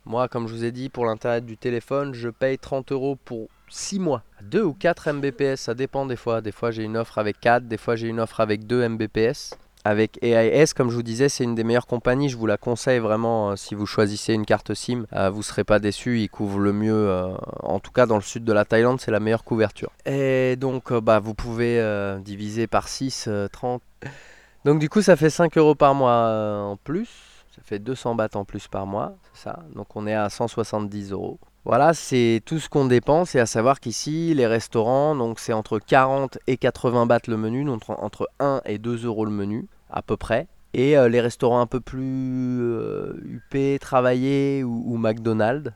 Moi, 0.04 0.28
comme 0.28 0.48
je 0.48 0.54
vous 0.54 0.64
ai 0.64 0.72
dit, 0.72 0.88
pour 0.88 1.06
l'internet 1.06 1.46
du 1.46 1.56
téléphone, 1.56 2.12
je 2.12 2.28
paye 2.28 2.58
30 2.58 2.90
euros 2.92 3.16
pour 3.24 3.48
6 3.68 4.00
mois. 4.00 4.22
2 4.42 4.62
ou 4.62 4.74
4 4.74 5.12
Mbps, 5.12 5.56
ça 5.56 5.74
dépend 5.74 6.06
des 6.06 6.16
fois. 6.16 6.40
Des 6.40 6.52
fois, 6.52 6.72
j'ai 6.72 6.82
une 6.82 6.96
offre 6.96 7.18
avec 7.18 7.40
4, 7.40 7.68
des 7.68 7.76
fois, 7.76 7.94
j'ai 7.94 8.08
une 8.08 8.20
offre 8.20 8.40
avec 8.40 8.66
2 8.66 8.88
Mbps. 8.88 9.54
Avec 9.84 10.22
AIS, 10.22 10.74
comme 10.76 10.90
je 10.90 10.94
vous 10.94 11.02
disais, 11.02 11.28
c'est 11.28 11.42
une 11.42 11.56
des 11.56 11.64
meilleures 11.64 11.88
compagnies. 11.88 12.28
Je 12.28 12.36
vous 12.36 12.46
la 12.46 12.56
conseille 12.56 13.00
vraiment 13.00 13.50
euh, 13.50 13.56
si 13.56 13.74
vous 13.74 13.86
choisissez 13.86 14.32
une 14.32 14.46
carte 14.46 14.74
SIM. 14.74 15.06
Euh, 15.12 15.28
vous 15.28 15.38
ne 15.38 15.42
serez 15.42 15.64
pas 15.64 15.80
déçus. 15.80 16.20
Ils 16.20 16.28
couvrent 16.28 16.60
le 16.60 16.72
mieux. 16.72 17.08
Euh, 17.08 17.34
en 17.64 17.80
tout 17.80 17.90
cas, 17.90 18.06
dans 18.06 18.14
le 18.14 18.22
sud 18.22 18.44
de 18.44 18.52
la 18.52 18.64
Thaïlande, 18.64 19.00
c'est 19.00 19.10
la 19.10 19.18
meilleure 19.18 19.42
couverture. 19.42 19.90
Et 20.06 20.54
donc, 20.56 20.92
bah, 20.92 21.18
vous 21.18 21.34
pouvez 21.34 21.80
diviser 22.24 22.68
par 22.68 22.86
6, 22.86 23.28
30. 23.50 23.82
Donc 24.64 24.78
du 24.78 24.88
coup, 24.88 25.02
ça 25.02 25.16
fait 25.16 25.30
5 25.30 25.58
euros 25.58 25.74
par 25.74 25.94
mois 25.94 26.26
euh, 26.28 26.60
en 26.60 26.76
plus. 26.76 27.08
Ça 27.54 27.62
fait 27.64 27.80
200 27.80 28.14
bahts 28.14 28.28
en 28.34 28.44
plus 28.44 28.68
par 28.68 28.86
mois, 28.86 29.14
c'est 29.32 29.42
ça. 29.42 29.58
Donc 29.74 29.94
on 29.96 30.06
est 30.06 30.14
à 30.14 30.30
170 30.30 31.12
euros. 31.12 31.38
Voilà, 31.64 31.92
c'est 31.94 32.40
tout 32.46 32.58
ce 32.58 32.68
qu'on 32.68 32.86
dépense. 32.86 33.34
Et 33.34 33.40
à 33.40 33.46
savoir 33.46 33.80
qu'ici, 33.80 34.32
les 34.34 34.46
restaurants, 34.46 35.14
donc 35.14 35.38
c'est 35.38 35.52
entre 35.52 35.78
40 35.78 36.38
et 36.46 36.56
80 36.56 37.06
bahts 37.06 37.18
le 37.28 37.36
menu, 37.36 37.64
donc 37.64 37.82
entre 37.88 38.28
1 38.38 38.62
et 38.64 38.78
2 38.78 39.04
euros 39.04 39.24
le 39.24 39.32
menu, 39.32 39.66
à 39.90 40.00
peu 40.00 40.16
près. 40.16 40.46
Et 40.74 40.96
euh, 40.96 41.08
les 41.08 41.20
restaurants 41.20 41.60
un 41.60 41.66
peu 41.66 41.80
plus 41.80 42.62
euh, 42.62 43.20
huppés, 43.24 43.78
travaillés 43.80 44.64
ou, 44.64 44.96
McDonald's, 44.96 45.72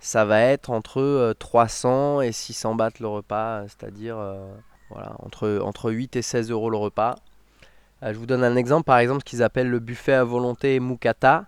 ça 0.00 0.24
va 0.24 0.40
être 0.40 0.70
entre 0.70 1.34
300 1.38 2.20
et 2.20 2.32
600 2.32 2.74
bahts 2.74 2.90
le 3.00 3.08
repas, 3.08 3.62
c'est-à-dire 3.68 4.18
voilà, 4.90 5.16
entre, 5.20 5.60
entre 5.62 5.90
8 5.90 6.16
et 6.16 6.22
16 6.22 6.50
euros 6.50 6.68
le 6.68 6.76
repas. 6.76 7.16
Euh, 8.02 8.12
je 8.12 8.18
vous 8.18 8.26
donne 8.26 8.44
un 8.44 8.56
exemple, 8.56 8.84
par 8.84 8.98
exemple, 8.98 9.20
ce 9.20 9.24
qu'ils 9.24 9.42
appellent 9.42 9.70
le 9.70 9.78
buffet 9.78 10.12
à 10.12 10.24
volonté 10.24 10.80
Mukata. 10.80 11.46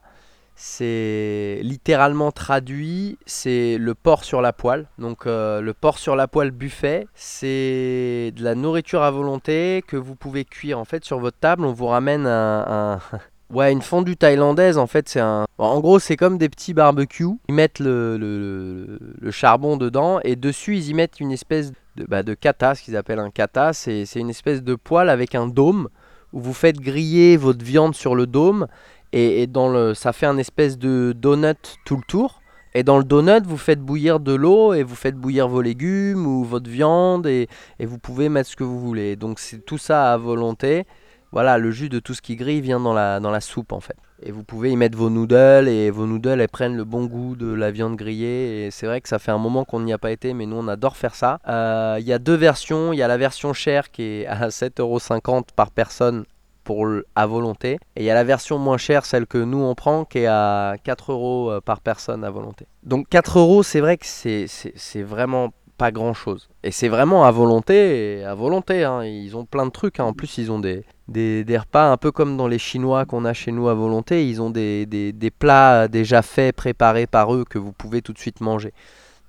c'est 0.55 1.61
littéralement 1.63 2.33
traduit, 2.33 3.19
c'est 3.27 3.79
le 3.79 3.95
porc 3.95 4.25
sur 4.25 4.41
la 4.41 4.53
poêle. 4.53 4.87
Donc 4.99 5.27
euh, 5.27 5.61
le 5.61 5.75
porc 5.75 5.99
sur 5.99 6.17
la 6.17 6.27
poêle 6.27 6.51
buffet, 6.51 7.07
c'est 7.15 8.33
de 8.35 8.43
la 8.43 8.55
nourriture 8.55 9.03
à 9.03 9.11
volonté 9.11 9.85
que 9.87 9.97
vous 9.97 10.15
pouvez 10.17 10.45
cuire 10.45 10.79
en 10.79 10.85
fait 10.85 11.05
sur 11.05 11.19
votre 11.19 11.39
table. 11.39 11.65
On 11.65 11.73
vous 11.73 11.87
ramène 11.87 12.27
un, 12.27 13.01
Ouais, 13.51 13.73
une 13.73 13.81
fondue 13.81 14.17
thaïlandaise, 14.17 14.77
en 14.77 14.87
fait, 14.87 15.09
c'est 15.09 15.21
un. 15.21 15.47
En 15.57 15.81
gros, 15.81 15.99
c'est 15.99 16.17
comme 16.17 16.37
des 16.37 16.51
petits 16.51 16.75
barbecues. 16.75 17.39
Ils 17.49 17.55
mettent 17.55 17.79
le, 17.79 18.19
le, 18.19 19.31
charbon 19.31 19.79
dedans 19.79 20.21
et 20.23 20.37
dessus, 20.37 20.77
ils 20.77 20.91
y 20.91 20.95
mettent 20.95 21.19
une 21.19 21.33
espèce 21.33 21.73
de, 21.97 22.05
bah, 22.05 22.23
de 22.23 22.35
kata, 22.35 22.75
ce 22.75 22.83
qu'ils 22.83 22.97
appellent 22.97 23.19
un 23.19 23.31
kata. 23.31 23.73
C'est 23.73 24.05
une 24.17 24.29
espèce 24.29 24.63
de 24.63 24.75
poêle 24.75 25.09
avec 25.09 25.35
un 25.35 25.47
dôme 25.47 25.89
où 26.33 26.41
vous 26.41 26.55
faites 26.55 26.81
griller 26.81 27.37
votre 27.37 27.65
viande 27.65 27.95
sur 27.95 28.15
le 28.15 28.27
dôme 28.27 28.67
et, 29.13 29.47
dans 29.47 29.69
le, 29.69 29.95
ça 29.95 30.13
fait 30.13 30.27
un 30.27 30.39
espèce 30.39 30.79
de 30.79 31.15
donut 31.17 31.79
tout 31.85 31.97
le 31.97 32.03
tour. 32.07 32.43
Et 32.75 32.83
dans 32.83 32.99
le 32.99 33.05
donut, 33.05 33.45
vous 33.45 33.57
faites 33.57 33.81
bouillir 33.81 34.21
de 34.21 34.35
l'eau 34.35 34.75
et 34.75 34.83
vous 34.83 34.95
faites 34.95 35.17
bouillir 35.17 35.49
vos 35.49 35.63
légumes 35.63 36.27
ou 36.27 36.45
votre 36.45 36.71
viande 36.71 37.27
et, 37.27 37.49
et 37.79 37.87
vous 37.87 37.99
pouvez 37.99 38.29
mettre 38.29 38.51
ce 38.51 38.57
que 38.57 38.65
vous 38.65 38.79
voulez. 38.79 39.17
Donc 39.17 39.39
c'est 39.39 39.65
tout 39.65 39.79
ça 39.79 40.13
à 40.13 40.17
volonté. 40.19 40.85
Voilà, 41.33 41.59
le 41.59 41.71
jus 41.71 41.89
de 41.89 41.99
tout 41.99 42.15
ce 42.15 42.23
qui 42.23 42.37
grille 42.37 42.61
vient 42.61 42.81
dans 42.81 42.95
la, 42.95 43.21
dans 43.21 43.31
la 43.31 43.41
soupe 43.41 43.73
en 43.73 43.81
fait. 43.81 43.97
Et 44.23 44.33
vous 44.33 44.43
pouvez 44.43 44.71
y 44.71 44.77
mettre 44.77 44.97
vos 44.97 45.11
noodles 45.11 45.69
et 45.69 45.91
vos 45.91 46.07
noodles 46.07 46.41
elles 46.41 46.49
prennent 46.49 46.77
le 46.77 46.85
bon 46.85 47.05
goût 47.05 47.37
de 47.37 47.53
la 47.53 47.71
viande 47.71 47.97
grillée. 47.97 48.67
Et 48.67 48.71
c'est 48.71 48.87
vrai 48.87 49.01
que 49.01 49.09
ça 49.09 49.19
fait 49.19 49.31
un 49.31 49.39
moment 49.39 49.65
qu'on 49.65 49.81
n'y 49.81 49.93
a 49.93 49.99
pas 49.99 50.11
été, 50.11 50.33
mais 50.35 50.47
nous 50.47 50.57
on 50.57 50.69
adore 50.69 50.97
faire 50.97 51.15
ça. 51.15 51.39
Euh, 51.47 51.97
il 52.01 52.07
y 52.07 52.13
a 52.13 52.19
deux 52.19 52.35
versions. 52.35 52.93
Il 52.93 52.99
y 52.99 53.03
a 53.03 53.09
la 53.09 53.17
version 53.17 53.53
chère 53.53 53.91
qui 53.91 54.03
est 54.03 54.27
à 54.27 54.49
7,50€ 54.49 55.49
par 55.55 55.71
personne 55.71 56.25
pour 56.65 56.87
à 57.15 57.27
volonté. 57.27 57.79
Et 57.97 58.03
il 58.03 58.05
y 58.05 58.11
a 58.11 58.15
la 58.15 58.25
version 58.25 58.59
moins 58.59 58.77
chère, 58.77 59.07
celle 59.07 59.27
que 59.27 59.39
nous 59.39 59.63
on 59.63 59.75
prend, 59.75 60.05
qui 60.05 60.19
est 60.19 60.27
à 60.27 60.75
4 60.85 61.13
euros 61.13 61.51
euh, 61.51 61.61
par 61.63 61.81
personne 61.81 62.25
à 62.25 62.31
volonté. 62.31 62.67
Donc 62.83 63.09
4 63.09 63.39
euros, 63.39 63.63
c'est 63.63 63.81
vrai 63.81 63.97
que 63.97 64.05
c'est 64.07 65.03
vraiment 65.03 65.51
pas 65.79 65.93
grand 65.93 66.13
chose. 66.13 66.49
Et 66.65 66.71
c'est 66.73 66.89
vraiment 66.89 67.25
à 67.25 67.31
volonté, 67.31 68.25
à 68.25 68.35
volonté. 68.35 68.85
Hein. 68.85 69.05
Ils 69.05 69.37
ont 69.37 69.47
plein 69.47 69.65
de 69.65 69.71
trucs. 69.71 70.01
Hein. 70.01 70.05
En 70.05 70.13
plus, 70.13 70.37
ils 70.37 70.51
ont 70.53 70.59
des, 70.59 70.85
des, 71.09 71.57
repas 71.57 71.91
un 71.91 71.97
peu 71.97 72.11
comme 72.11 72.37
dans 72.37 72.49
les 72.49 72.59
Chinois 72.59 73.07
qu'on 73.07 73.25
a 73.25 73.33
chez 73.33 73.53
nous 73.53 73.69
à 73.69 73.75
volonté. 73.75 74.29
Ils 74.29 74.43
ont 74.43 74.51
des, 74.51 74.85
des, 74.85 75.13
des, 75.13 75.31
plats 75.31 75.89
déjà 75.89 76.21
faits, 76.23 76.57
préparés 76.57 77.07
par 77.07 77.35
eux 77.35 77.45
que 77.49 77.59
vous 77.59 77.73
pouvez 77.73 78.03
tout 78.03 78.13
de 78.13 78.19
suite 78.19 78.41
manger. 78.41 78.75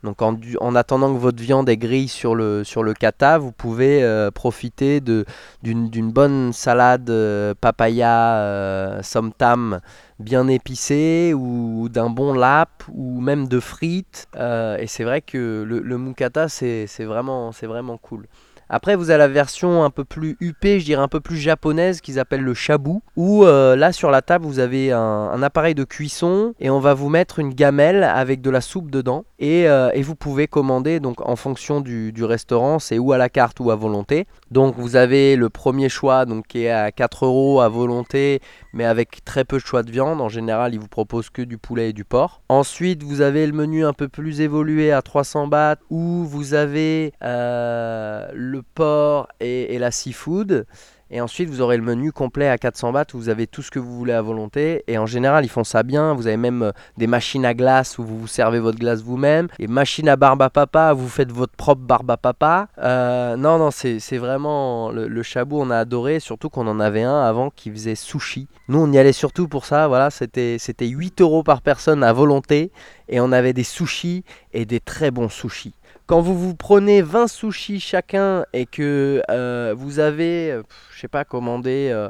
Donc 0.03 0.21
en, 0.21 0.37
en, 0.61 0.75
attendant 0.75 1.13
que 1.13 1.19
votre 1.19 1.41
viande 1.41 1.67
est 1.67 1.75
grille 1.75 2.07
sur 2.07 2.33
le, 2.33 2.63
sur 2.63 2.83
le 2.83 2.93
kata, 2.93 3.37
vous 3.37 3.51
pouvez 3.51 4.01
euh, 4.01 4.31
profiter 4.31 5.01
d'une 5.01 6.11
bonne 6.11 6.53
salade 6.53 7.09
euh, 7.09 7.53
papaya 7.59 8.35
euh, 8.35 9.03
somtam 9.03 9.81
bien 10.19 10.47
épicée 10.47 11.33
ou 11.35 11.89
d'un 11.89 12.09
bon 12.09 12.33
lap 12.33 12.83
ou 12.93 13.19
même 13.19 13.47
de 13.49 13.59
frites. 13.59 14.27
et 14.35 14.87
c'est 14.87 15.03
vrai 15.03 15.21
que 15.21 15.63
le, 15.67 15.79
le 15.79 15.97
mukata 15.97 16.47
c'est 16.47 16.87
vraiment, 16.99 17.51
vraiment 17.63 17.97
cool. 17.97 18.27
Après, 18.71 18.95
vous 18.95 19.09
avez 19.09 19.17
la 19.17 19.27
version 19.27 19.83
un 19.83 19.89
peu 19.89 20.03
plus 20.03 20.37
huppée, 20.39 20.79
je 20.79 20.85
dirais 20.85 21.01
un 21.01 21.07
peu 21.07 21.21
plus 21.21 21.37
japonaise, 21.37 22.01
qu'ils 22.01 22.19
appellent 22.19 22.43
le 22.43 22.53
shabu, 22.53 22.99
où 23.15 23.43
là 23.45 23.91
sur 23.91 24.11
la 24.11 24.21
table 24.21 24.45
vous 24.45 24.59
avez 24.59 24.91
un, 24.93 25.41
appareil 25.43 25.75
de 25.75 25.83
cuisson 25.83 26.53
et 26.59 26.69
on 26.69 26.79
va 26.79 26.93
vous 26.93 27.09
mettre 27.09 27.39
une 27.39 27.53
gamelle 27.53 28.03
avec 28.03 28.41
de 28.41 28.49
la 28.49 28.61
soupe 28.61 28.91
dedans 28.91 29.25
et, 29.39 29.69
euh, 29.69 29.89
vous 30.01 30.15
pouvez 30.15 30.47
commander 30.47 30.99
donc 30.99 31.21
en 31.27 31.35
fonction 31.35 31.79
du, 31.81 32.23
restaurant, 32.23 32.79
c'est 32.79 32.99
ou 32.99 33.13
à 33.13 33.17
la 33.17 33.29
carte 33.29 33.59
ou 33.59 33.71
à 33.71 33.75
volonté. 33.75 34.27
Donc 34.51 34.75
vous 34.77 34.97
avez 34.97 35.35
le 35.35 35.49
premier 35.49 35.87
choix 35.87 36.25
donc 36.25 36.47
qui 36.47 36.63
est 36.63 36.71
à 36.71 36.91
4 36.91 37.25
euros 37.25 37.61
à 37.61 37.69
volonté, 37.69 38.41
mais 38.73 38.83
avec 38.83 39.23
très 39.23 39.45
peu 39.45 39.57
de 39.57 39.63
choix 39.63 39.83
de 39.83 39.91
viande. 39.91 40.19
En 40.19 40.29
général, 40.29 40.73
ils 40.73 40.79
vous 40.79 40.89
proposent 40.89 41.29
que 41.29 41.41
du 41.41 41.57
poulet 41.57 41.89
et 41.89 41.93
du 41.93 42.03
porc. 42.03 42.41
Ensuite, 42.49 43.03
vous 43.03 43.21
avez 43.21 43.47
le 43.47 43.53
menu 43.53 43.85
un 43.85 43.93
peu 43.93 44.09
plus 44.09 44.41
évolué 44.41 44.91
à 44.91 45.01
300 45.01 45.47
bahts 45.47 45.77
où 45.89 46.25
vous 46.25 46.53
avez 46.53 47.13
euh, 47.23 48.27
le 48.33 48.61
porc 48.61 49.29
et, 49.39 49.79
la 49.79 49.91
seafood. 49.91 50.65
Et 51.11 51.21
ensuite, 51.21 51.49
vous 51.49 51.61
aurez 51.61 51.77
le 51.77 51.83
menu 51.83 52.11
complet 52.11 52.47
à 52.47 52.57
400 52.57 52.91
bahts 52.91 53.05
où 53.13 53.17
vous 53.17 53.29
avez 53.29 53.47
tout 53.47 53.61
ce 53.61 53.71
que 53.71 53.79
vous 53.79 53.97
voulez 53.97 54.13
à 54.13 54.21
volonté. 54.21 54.83
Et 54.87 54.97
en 54.97 55.05
général, 55.05 55.43
ils 55.43 55.49
font 55.49 55.63
ça 55.63 55.83
bien. 55.83 56.13
Vous 56.13 56.27
avez 56.27 56.37
même 56.37 56.61
euh, 56.63 56.71
des 56.97 57.07
machines 57.07 57.45
à 57.45 57.53
glace 57.53 57.97
où 57.97 58.03
vous 58.03 58.19
vous 58.19 58.27
servez 58.27 58.59
votre 58.59 58.77
glace 58.77 59.01
vous-même. 59.01 59.47
Et 59.57 59.67
machines 59.67 60.09
à 60.09 60.15
barbe 60.15 60.41
à 60.41 60.49
papa 60.49 60.93
vous 60.93 61.07
faites 61.07 61.31
votre 61.31 61.53
propre 61.53 61.81
barbe 61.81 62.11
à 62.11 62.17
papa. 62.17 62.67
Euh, 62.77 63.35
non, 63.35 63.57
non, 63.57 63.71
c'est 63.71 64.17
vraiment 64.17 64.91
le, 64.91 65.07
le 65.07 65.23
chabou, 65.23 65.59
on 65.59 65.69
a 65.69 65.77
adoré. 65.77 66.19
Surtout 66.19 66.49
qu'on 66.49 66.67
en 66.67 66.79
avait 66.79 67.03
un 67.03 67.21
avant 67.21 67.49
qui 67.49 67.71
faisait 67.71 67.95
sushi. 67.95 68.47
Nous, 68.67 68.79
on 68.79 68.91
y 68.91 68.97
allait 68.97 69.13
surtout 69.13 69.47
pour 69.47 69.65
ça. 69.65 69.87
Voilà, 69.87 70.09
c'était 70.11 70.57
8 70.79 71.21
euros 71.21 71.43
par 71.43 71.61
personne 71.61 72.03
à 72.03 72.13
volonté. 72.13 72.71
Et 73.09 73.19
on 73.19 73.31
avait 73.31 73.53
des 73.53 73.63
sushis 73.63 74.23
et 74.53 74.65
des 74.65 74.79
très 74.79 75.11
bons 75.11 75.29
sushis 75.29 75.73
quand 76.09 76.21
vous 76.21 76.35
vous 76.35 76.55
prenez 76.55 77.03
20 77.03 77.27
sushis 77.27 77.79
chacun 77.79 78.43
et 78.51 78.65
que 78.65 79.21
euh, 79.29 79.75
vous 79.77 79.99
avez, 79.99 80.51
euh, 80.51 80.63
je 80.91 81.01
sais 81.01 81.07
pas, 81.07 81.23
commandé 81.23 81.91
euh, 81.93 82.09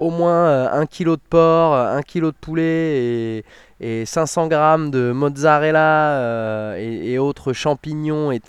au 0.00 0.10
moins 0.10 0.66
1 0.72 0.84
kg 0.86 1.10
de 1.10 1.20
porc, 1.30 1.76
1 1.76 2.02
kg 2.02 2.22
de 2.22 2.30
poulet 2.32 3.44
et, 3.80 4.04
500 4.04 4.48
grammes 4.48 4.90
de 4.90 5.12
mozzarella 5.12 6.74
et, 6.76 7.18
autres 7.18 7.52
champignons, 7.52 8.32
et, 8.32 8.40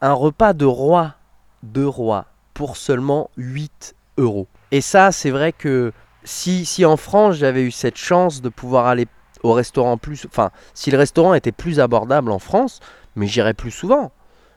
un 0.00 0.14
repas 0.14 0.52
de 0.52 0.64
roi, 0.64 1.14
de 1.62 1.84
roi, 1.84 2.24
pour 2.54 2.76
seulement 2.76 3.30
8 3.36 3.94
euros. 4.18 4.48
Et 4.72 4.80
ça, 4.80 5.12
c'est 5.12 5.30
vrai 5.30 5.52
que 5.52 5.92
si, 6.24 6.64
si 6.64 6.84
en 6.84 6.96
France 6.96 7.36
j'avais 7.36 7.62
eu 7.62 7.70
cette 7.70 7.98
chance 7.98 8.42
de 8.42 8.48
pouvoir 8.48 8.86
aller 8.86 9.06
au 9.42 9.52
restaurant 9.52 9.96
plus, 9.96 10.26
enfin, 10.26 10.50
si 10.74 10.90
le 10.90 10.98
restaurant 10.98 11.34
était 11.34 11.52
plus 11.52 11.80
abordable 11.80 12.30
en 12.30 12.38
France, 12.38 12.80
mais 13.16 13.26
j'irai 13.26 13.54
plus 13.54 13.70
souvent. 13.70 14.12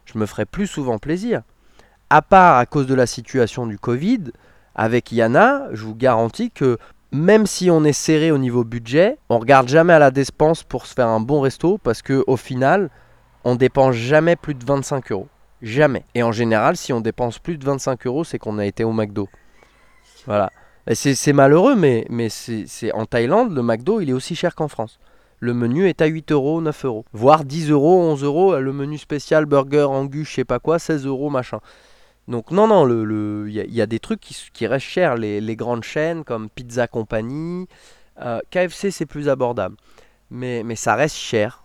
Je 0.06 0.18
me 0.18 0.26
ferai 0.26 0.46
plus 0.46 0.68
souvent 0.68 0.98
plaisir. 0.98 1.42
À 2.10 2.22
part 2.22 2.58
à 2.58 2.66
cause 2.66 2.88
de 2.88 2.94
la 2.94 3.08
situation 3.08 3.66
du 3.66 3.80
Covid, 3.80 4.32
avec 4.76 5.12
Yana, 5.12 5.68
je 5.72 5.84
vous 5.84 5.96
garantis 5.96 6.52
que 6.52 6.78
même 7.12 7.46
si 7.46 7.72
on 7.72 7.84
est 7.84 7.94
serré 7.94 8.32
au 8.32 8.38
niveau 8.38 8.64
budget, 8.64 9.18
on 9.30 9.40
regarde 9.40 9.68
jamais 9.68 9.94
à 9.94 10.00
la 10.00 10.12
dépense 10.12 10.64
pour 10.64 10.86
se 10.86 10.94
faire 10.94 11.08
un 11.08 11.20
bon 11.20 11.42
resto 11.42 11.78
parce 11.78 12.02
que 12.02 12.24
au 12.28 12.36
final, 12.38 12.90
on 13.44 13.56
dépense 13.56 13.96
jamais 13.96 14.36
plus 14.36 14.54
de 14.54 14.66
25 14.66 15.12
euros. 15.12 15.28
Jamais. 15.62 16.04
Et 16.14 16.24
en 16.24 16.32
général, 16.32 16.76
si 16.76 16.92
on 16.94 17.00
dépense 17.00 17.40
plus 17.40 17.58
de 17.58 17.66
25 17.66 18.06
euros, 18.06 18.24
c'est 18.24 18.38
qu'on 18.38 18.60
a 18.60 18.66
été 18.66 18.84
au 18.84 18.92
McDo. 18.92 19.30
Voilà. 20.26 20.52
C'est 20.94 21.34
malheureux, 21.34 21.76
mais, 21.76 22.06
mais 22.10 22.30
en 22.94 23.06
Thaïlande, 23.06 23.54
le 23.54 23.64
McDo, 23.64 24.02
il 24.02 24.10
est 24.10 24.14
aussi 24.14 24.36
cher 24.36 24.54
qu'en 24.56 24.68
France 24.68 25.00
le 25.40 25.54
menu 25.54 25.88
est 25.88 26.02
à 26.02 26.06
8 26.08 26.32
euros, 26.32 26.62
9 26.62 26.86
euros. 26.86 27.06
Voire 27.14 27.46
10 27.46 27.70
euros, 27.70 28.02
11 28.02 28.24
euros, 28.24 28.60
le 28.60 28.74
menu 28.74 28.98
spécial, 28.98 29.46
burger, 29.46 29.84
angus, 29.84 30.30
je 30.30 30.34
sais 30.36 30.46
pas 30.46 30.60
quoi, 30.60 30.80
16 30.80 31.06
euros, 31.06 31.30
machin. 31.30 31.60
Donc 32.28 32.52
non, 32.52 32.68
non, 32.68 32.88
il 33.46 33.52
y, 33.52 33.82
a 33.82 33.86
des 33.86 34.00
trucs 34.00 34.20
qui, 34.20 34.68
restent 34.68 34.88
chers. 34.88 35.16
Les, 35.16 35.56
grandes 35.56 35.84
chaînes 35.84 36.24
comme 36.24 36.50
Pizza 36.50 36.88
Company, 36.88 37.68
euh, 38.22 38.40
KFC 38.50 38.90
c'est 38.90 39.06
plus 39.06 39.30
abordable. 39.30 39.76
Mais, 40.32 40.64
mais 40.64 40.76
ça 40.76 40.96
reste 40.96 41.18
cher. 41.18 41.64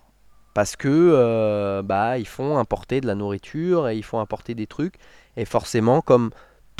Parce 0.52 0.76
que 0.76 0.88
euh, 0.88 1.82
bah, 1.82 2.18
ils 2.18 2.26
font 2.26 2.58
importer 2.58 3.00
de 3.00 3.06
la 3.06 3.14
nourriture 3.14 3.88
et 3.88 3.96
ils 3.96 4.02
font 4.02 4.20
importer 4.20 4.54
des 4.54 4.66
trucs. 4.66 4.96
Et 5.36 5.46
forcément, 5.46 6.02
comme 6.02 6.30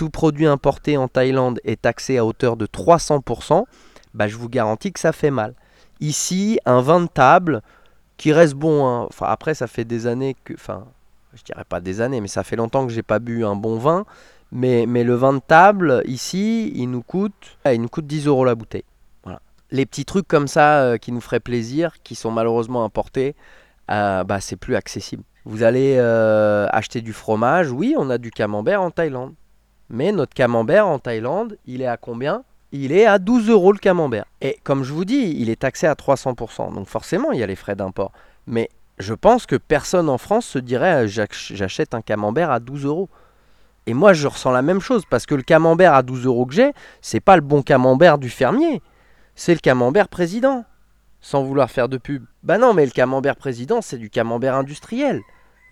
tout 0.01 0.09
produit 0.09 0.47
importé 0.47 0.97
en 0.97 1.09
Thaïlande 1.09 1.61
est 1.63 1.83
taxé 1.83 2.17
à 2.17 2.25
hauteur 2.25 2.57
de 2.57 2.65
300%, 2.65 3.65
bah, 4.15 4.29
je 4.29 4.37
vous 4.39 4.49
garantis 4.49 4.95
que 4.95 4.99
ça 4.99 5.13
fait 5.13 5.31
mal. 5.31 5.53
Ici, 6.01 6.59
un 6.65 6.81
vin 6.81 7.03
de 7.03 7.07
table 7.07 7.61
qui 8.17 8.33
reste 8.33 8.55
bon. 8.55 8.87
Hein. 8.87 9.07
Enfin, 9.11 9.27
après, 9.29 9.53
ça 9.53 9.67
fait 9.67 9.85
des 9.85 10.07
années 10.07 10.37
que. 10.43 10.55
Enfin, 10.55 10.87
je 11.35 11.43
dirais 11.43 11.67
pas 11.69 11.81
des 11.81 12.01
années, 12.01 12.23
mais 12.23 12.29
ça 12.29 12.45
fait 12.45 12.57
longtemps 12.57 12.87
que 12.87 12.95
j'ai 12.95 13.03
pas 13.03 13.19
bu 13.19 13.45
un 13.45 13.57
bon 13.57 13.77
vin. 13.77 14.07
Mais, 14.53 14.87
mais 14.89 15.05
le 15.05 15.15
vin 15.17 15.35
de 15.35 15.43
table, 15.47 16.03
ici, 16.07 16.73
il 16.75 16.91
nous 16.91 17.03
coûte, 17.03 17.59
ah, 17.67 17.75
il 17.75 17.83
nous 17.83 17.89
coûte 17.91 18.07
10 18.07 18.27
euros 18.27 18.47
la 18.47 18.55
bouteille. 18.55 18.87
Voilà. 19.25 19.43
Les 19.71 19.85
petits 19.85 20.07
trucs 20.07 20.27
comme 20.27 20.49
ça 20.49 20.81
euh, 20.81 20.97
qui 20.97 21.13
nous 21.13 21.21
feraient 21.21 21.41
plaisir, 21.41 22.01
qui 22.03 22.15
sont 22.15 22.31
malheureusement 22.31 22.85
importés, 22.85 23.37
euh, 23.91 24.25
bah, 24.25 24.41
c'est 24.41 24.57
plus 24.57 24.77
accessible. 24.77 25.25
Vous 25.45 25.63
allez 25.63 25.97
euh, 25.99 26.69
acheter 26.71 27.03
du 27.03 27.13
fromage, 27.13 27.71
oui, 27.71 27.95
on 27.99 28.09
a 28.09 28.17
du 28.17 28.31
camembert 28.31 28.81
en 28.81 28.91
Thaïlande. 28.91 29.35
Mais 29.91 30.13
notre 30.13 30.35
camembert 30.35 30.87
en 30.87 31.01
Thaïlande, 31.01 31.59
il 31.67 31.83
est 31.83 31.87
à 31.87 31.97
combien? 31.97 32.45
Il 32.71 32.93
est 32.93 33.07
à 33.07 33.19
12 33.19 33.51
euros 33.51 33.73
le 33.73 33.79
camembert. 33.79 34.25
Et 34.41 34.59
comme 34.63 34.85
je 34.85 34.93
vous 34.93 35.05
dis, 35.05 35.37
il 35.39 35.51
est 35.51 35.61
taxé 35.61 35.89
à 35.89 35.95
300%. 35.95 36.73
Donc 36.73 36.87
forcément, 36.87 37.33
il 37.33 37.41
y 37.41 37.43
a 37.43 37.47
les 37.47 37.57
frais 37.57 37.75
d'import. 37.75 38.13
Mais 38.47 38.71
je 39.01 39.15
pense 39.15 39.47
que 39.47 39.57
personne 39.57 40.09
en 40.09 40.19
France 40.19 40.47
se 40.47 40.61
dirait 40.61 41.09
j'achète 41.09 41.95
un 41.95 42.03
camembert 42.03 42.53
à 42.53 42.61
12 42.61 42.85
euros. 42.85 43.09
Et 43.87 43.95
moi, 43.95 44.13
je 44.13 44.29
ressens 44.29 44.53
la 44.53 44.63
même 44.63 44.81
chose 44.81 45.03
parce 45.11 45.27
que 45.27 45.35
le 45.35 45.43
camembert 45.43 45.95
à 45.95 46.05
12 46.05 46.25
euros 46.27 46.47
que 46.47 46.55
j'ai, 46.55 46.73
c'est 47.01 47.19
pas 47.19 47.35
le 47.35 47.43
bon 47.43 47.63
camembert 47.63 48.19
du 48.19 48.31
fermier. 48.31 48.83
C'est 49.35 49.55
le 49.55 49.61
camembert 49.61 50.09
président. 50.09 50.65
Sans 51.21 51.43
vouloir 51.43 51.71
faire 51.71 51.89
de 51.89 51.99
pub. 51.99 52.25
Bah 52.45 52.57
non, 52.57 52.73
mais 52.73 52.85
le 52.85 52.93
camembert 52.93 53.37
président, 53.37 53.83
c'est 53.83 53.99
du 53.99 54.09
camembert 54.09 54.55
industriel. 54.55 55.21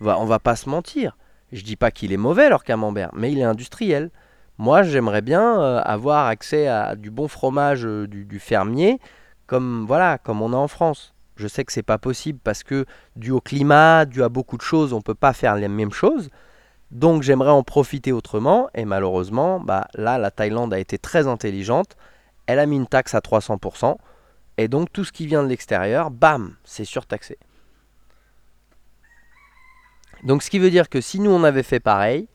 On 0.01 0.25
va 0.25 0.39
pas 0.39 0.55
se 0.57 0.69
mentir. 0.69 1.15
Je 1.51 1.63
dis 1.63 1.75
pas 1.75 1.91
qu'il 1.91 2.11
est 2.11 2.17
mauvais 2.17 2.49
leur 2.49 2.63
camembert, 2.63 3.09
mais 3.13 3.31
il 3.31 3.39
est 3.39 3.43
industriel. 3.43 4.11
Moi, 4.57 4.83
j'aimerais 4.83 5.21
bien 5.21 5.61
euh, 5.61 5.81
avoir 5.83 6.27
accès 6.27 6.67
à 6.67 6.95
du 6.95 7.11
bon 7.11 7.27
fromage 7.27 7.85
euh, 7.85 8.07
du, 8.07 8.39
fermier 8.39 8.99
comme 9.47 9.85
voilà, 9.87 10.17
comme 10.17 10.41
on 10.41 10.53
a 10.53 10.57
en 10.57 10.67
France. 10.67 11.13
Je 11.37 11.47
sais 11.47 11.63
que 11.63 11.71
c'est 11.71 11.81
pas 11.81 11.97
possible 11.97 12.39
parce 12.43 12.63
que 12.63 12.85
dû 13.15 13.31
au 13.31 13.41
climat, 13.41 14.05
dû 14.05 14.21
à 14.21 14.29
beaucoup 14.29 14.57
de 14.57 14.61
choses, 14.61 14.93
on 14.93 15.01
peut 15.01 15.15
pas 15.15 15.33
faire 15.33 15.55
les 15.55 15.69
mêmes 15.69 15.93
choses. 15.93 16.29
Donc 16.91 17.23
j'aimerais 17.23 17.51
en 17.51 17.63
profiter 17.63 18.11
autrement 18.11 18.69
et 18.75 18.85
malheureusement, 18.85 19.59
bah 19.59 19.87
là 19.95 20.17
la 20.17 20.29
Thaïlande 20.29 20.73
a 20.73 20.79
été 20.79 20.97
très 20.97 21.25
intelligente. 21.27 21.95
Elle 22.45 22.59
a 22.59 22.65
mis 22.65 22.75
une 22.75 22.87
taxe 22.87 23.15
à 23.15 23.19
300% 23.19 23.95
et 24.57 24.67
donc 24.67 24.91
tout 24.91 25.05
ce 25.05 25.11
qui 25.11 25.25
vient 25.25 25.41
de 25.41 25.47
l'extérieur, 25.47 26.11
bam, 26.11 26.55
c'est 26.63 26.85
surtaxé. 26.85 27.37
Donc 30.23 30.43
ce 30.43 30.49
qui 30.49 30.59
veut 30.59 30.69
dire 30.69 30.89
que 30.89 31.01
si 31.01 31.19
nous 31.19 31.31
on 31.31 31.43
avait 31.43 31.63
fait 31.63 31.79
pareil, 31.79 32.27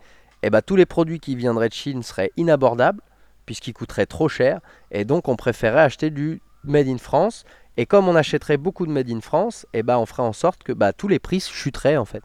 eh 0.42 0.50
ben, 0.50 0.62
tous 0.62 0.76
les 0.76 0.86
produits 0.86 1.20
qui 1.20 1.36
viendraient 1.36 1.68
de 1.68 1.74
Chine 1.74 2.02
seraient 2.02 2.32
inabordables 2.36 3.00
puisqu'ils 3.46 3.74
coûteraient 3.74 4.06
trop 4.06 4.28
cher 4.28 4.60
et 4.90 5.04
donc 5.04 5.28
on 5.28 5.36
préférait 5.36 5.82
acheter 5.82 6.10
du 6.10 6.40
made 6.64 6.88
in 6.88 6.98
France 6.98 7.44
et 7.76 7.86
comme 7.86 8.08
on 8.08 8.16
achèterait 8.16 8.56
beaucoup 8.56 8.86
de 8.86 8.92
made 8.92 9.10
in 9.10 9.20
France, 9.20 9.66
eh 9.72 9.82
ben, 9.82 9.98
on 9.98 10.06
ferait 10.06 10.22
en 10.22 10.32
sorte 10.32 10.62
que 10.62 10.72
bah, 10.72 10.92
tous 10.92 11.08
les 11.08 11.18
prix 11.18 11.40
chuteraient 11.40 11.96
en 11.96 12.04
fait 12.04 12.22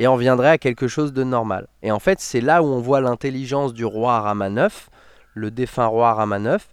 et 0.00 0.08
on 0.08 0.16
viendrait 0.16 0.48
à 0.48 0.58
quelque 0.58 0.88
chose 0.88 1.12
de 1.12 1.24
normal. 1.24 1.68
Et 1.82 1.92
en 1.92 1.98
fait, 1.98 2.20
c'est 2.20 2.40
là 2.40 2.62
où 2.62 2.66
on 2.66 2.80
voit 2.80 3.02
l'intelligence 3.02 3.74
du 3.74 3.84
roi 3.84 4.20
Rama 4.20 4.48
IX, 4.48 4.88
le 5.34 5.50
défunt 5.50 5.86
roi 5.86 6.14
Rama 6.14 6.38
IX, 6.38 6.64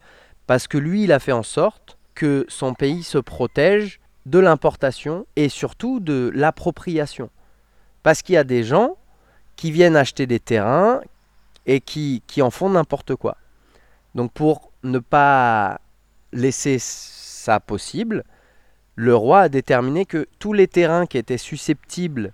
parce 0.48 0.68
que 0.68 0.78
lui, 0.78 1.04
il 1.04 1.12
a 1.12 1.20
fait 1.20 1.34
en 1.34 1.44
sorte 1.44 1.98
que 2.16 2.46
son 2.48 2.74
pays 2.74 3.04
se 3.04 3.18
protège 3.18 4.00
de 4.26 4.40
l'importation 4.40 5.28
et 5.36 5.50
surtout 5.50 6.00
de 6.00 6.32
l'appropriation. 6.34 7.30
Parce 8.04 8.22
qu'il 8.22 8.36
y 8.36 8.38
a 8.38 8.44
des 8.44 8.64
gens 8.64 8.96
qui 9.56 9.72
viennent 9.72 9.96
acheter 9.96 10.28
des 10.28 10.40
terrains 10.40 11.02
et 11.66 11.82
qui, 11.82 12.22
en 12.42 12.50
font 12.50 12.70
n'importe 12.70 13.16
quoi. 13.16 13.38
Donc 14.16 14.32
pour 14.32 14.72
ne 14.84 15.00
pas 15.00 15.82
laisser 16.32 16.78
ça 16.80 17.60
possible, 17.60 18.24
le 18.96 19.16
roi 19.16 19.42
a 19.42 19.50
déterminé 19.50 20.06
que 20.06 20.28
tous 20.40 20.54
les 20.54 20.68
terrains 20.68 21.06
qui 21.06 21.18
étaient 21.18 21.38
susceptibles 21.38 22.32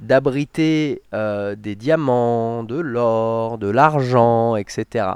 d'abriter 0.00 1.02
euh, 1.14 1.56
des 1.56 1.74
diamants, 1.74 2.62
de 2.62 2.76
l'or, 2.76 3.58
de 3.58 3.68
l'argent, 3.68 4.56
etc., 4.56 5.06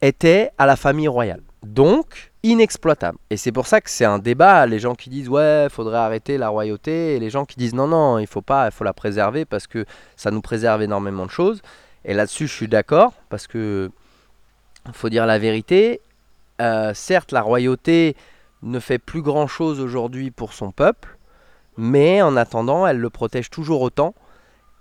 étaient 0.00 0.50
à 0.58 0.66
la 0.66 0.76
famille 0.76 1.08
royale. 1.08 1.42
Donc, 1.62 2.27
inexploitable. 2.42 3.18
Et 3.30 3.36
c'est 3.36 3.52
pour 3.52 3.66
ça 3.66 3.80
que 3.80 3.90
c'est 3.90 4.04
un 4.04 4.18
débat. 4.18 4.66
Les 4.66 4.78
gens 4.78 4.94
qui 4.94 5.10
disent 5.10 5.28
ouais, 5.28 5.68
faudrait 5.70 5.98
arrêter 5.98 6.38
la 6.38 6.48
royauté, 6.48 7.16
et 7.16 7.18
les 7.18 7.30
gens 7.30 7.44
qui 7.44 7.56
disent 7.56 7.74
non, 7.74 7.88
non, 7.88 8.18
il 8.18 8.26
faut 8.26 8.42
pas, 8.42 8.66
il 8.66 8.72
faut 8.72 8.84
la 8.84 8.92
préserver 8.92 9.44
parce 9.44 9.66
que 9.66 9.84
ça 10.16 10.30
nous 10.30 10.40
préserve 10.40 10.82
énormément 10.82 11.26
de 11.26 11.30
choses. 11.30 11.62
Et 12.04 12.14
là-dessus, 12.14 12.46
je 12.46 12.54
suis 12.54 12.68
d'accord 12.68 13.12
parce 13.28 13.46
que 13.46 13.90
faut 14.92 15.08
dire 15.08 15.26
la 15.26 15.38
vérité. 15.38 16.00
Euh, 16.60 16.92
certes, 16.94 17.32
la 17.32 17.42
royauté 17.42 18.16
ne 18.62 18.80
fait 18.80 18.98
plus 18.98 19.22
grand-chose 19.22 19.80
aujourd'hui 19.80 20.30
pour 20.30 20.52
son 20.52 20.72
peuple, 20.72 21.18
mais 21.76 22.22
en 22.22 22.36
attendant, 22.36 22.86
elle 22.86 22.98
le 22.98 23.10
protège 23.10 23.50
toujours 23.50 23.82
autant. 23.82 24.14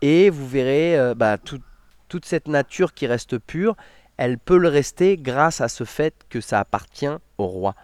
Et 0.02 0.30
vous 0.30 0.48
verrez, 0.48 0.98
euh, 0.98 1.14
bah, 1.16 1.38
toute 1.38 2.26
cette 2.26 2.48
nature 2.48 2.94
qui 2.94 3.08
reste 3.08 3.38
pure, 3.38 3.76
elle 4.18 4.38
peut 4.38 4.58
le 4.58 4.68
rester 4.68 5.18
grâce 5.18 5.62
à 5.62 5.68
ce 5.68 5.84
fait 5.84 6.14
que 6.30 6.42
ça 6.42 6.60
appartient 6.60 7.08
au 7.38 7.46
roi. 7.46 7.76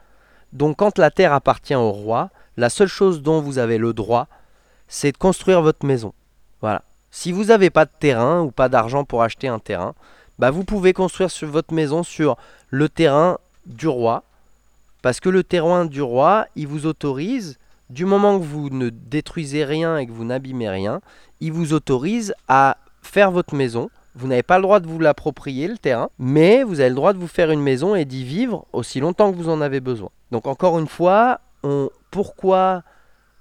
Donc 0.52 0.78
quand 0.78 0.98
la 0.98 1.12
terre 1.12 1.34
appartient 1.34 1.76
au 1.76 1.92
roi, 1.92 2.30
la 2.58 2.70
seule 2.70 2.88
chose 2.88 3.22
dont 3.22 3.42
vous 3.42 3.58
avez 3.58 3.78
le 3.78 3.94
droit, 3.94 4.28
c'est 4.88 5.12
de 5.12 5.18
construire 5.18 5.62
votre 5.62 5.86
maison. 5.86 6.14
Voilà. 6.62 6.84
Si 7.12 7.32
vous 7.32 7.46
n'avez 7.46 7.70
pas 7.70 7.86
de 7.86 7.92
terrain 8.00 8.42
ou 8.42 8.52
pas 8.52 8.70
d'argent 8.70 9.04
pour 9.04 9.24
acheter 9.24 9.48
un 9.48 9.60
terrain, 9.60 9.94
bah 10.40 10.52
vous 10.52 10.64
pouvez 10.64 10.94
construire 10.94 11.30
sur 11.30 11.48
votre 11.48 11.74
maison 11.74 12.04
sur 12.04 12.38
le 12.70 12.90
terrain 12.90 13.38
du 13.66 13.88
roi. 13.88 14.24
Parce 15.02 15.20
que 15.20 15.30
le 15.30 15.44
terrain 15.44 15.86
du 15.86 16.02
roi, 16.02 16.48
il 16.56 16.68
vous 16.68 16.86
autorise, 16.86 17.60
du 17.90 18.06
moment 18.06 18.40
que 18.40 18.46
vous 18.46 18.70
ne 18.70 18.90
détruisez 18.90 19.66
rien 19.66 19.98
et 19.98 20.08
que 20.08 20.12
vous 20.12 20.24
n'abîmez 20.24 20.70
rien, 20.70 21.02
il 21.42 21.52
vous 21.52 21.74
autorise 21.74 22.34
à 22.48 22.78
faire 23.02 23.32
votre 23.32 23.54
maison 23.54 23.90
vous 24.16 24.28
n'avez 24.28 24.44
pas 24.44 24.58
le 24.58 24.64
droit 24.64 24.80
de 24.80 24.88
vous 24.88 25.00
l'approprier, 25.00 25.68
le 25.68 25.78
terrain, 25.78 26.10
mais 26.20 26.64
vous 26.64 26.80
avez 26.80 26.90
le 26.90 26.96
droit 26.96 27.14
de 27.14 27.18
vous 27.18 27.28
faire 27.28 27.52
une 27.52 27.62
maison 27.62 27.96
et 27.96 28.06
d'y 28.06 28.24
vivre 28.24 28.66
aussi 28.74 29.00
longtemps 29.00 29.32
que 29.32 29.38
vous 29.38 29.50
en 29.50 29.62
avez 29.62 29.80
besoin. 29.80 30.10
Donc 30.32 30.48
encore 30.48 30.78
une 30.80 30.88
fois, 30.88 31.40
pourquoi 32.12 32.84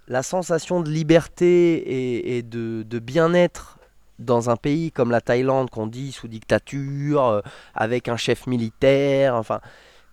la 0.09 0.23
sensation 0.23 0.81
de 0.81 0.91
liberté 0.91 2.37
et, 2.37 2.43
de, 2.43 2.99
bien-être 2.99 3.79
dans 4.19 4.51
un 4.51 4.57
pays 4.57 4.93
comme 4.93 5.11
la 5.11 5.21
Thaïlande 5.21 5.71
qu'on 5.71 5.87
dit 5.87 6.13
sous 6.13 6.29
dictature, 6.29 7.27
euh, 7.27 7.41
avec 7.75 8.09
un 8.09 8.17
chef 8.17 8.47
militaire, 8.47 9.35
enfin, 9.35 9.61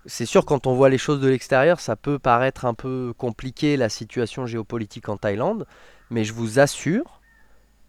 c'est 0.06 0.26
sûr 0.26 0.46
quand 0.46 0.66
on 0.66 0.74
voit 0.74 0.90
les 0.90 0.98
choses 0.98 1.20
de 1.20 1.28
l'extérieur, 1.28 1.80
ça 1.80 1.96
peut 1.96 2.18
paraître 2.18 2.66
un 2.66 2.74
peu 2.74 3.14
compliqué 3.18 3.78
la 3.78 3.90
situation 3.90 4.48
géopolitique 4.48 5.10
en 5.10 5.18
Thaïlande, 5.18 5.68
mais 6.10 6.24
je 6.24 6.34
vous 6.34 6.60
assure 6.60 7.22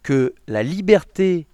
que 0.02 0.34
la 0.46 0.62
liberté 0.62 1.46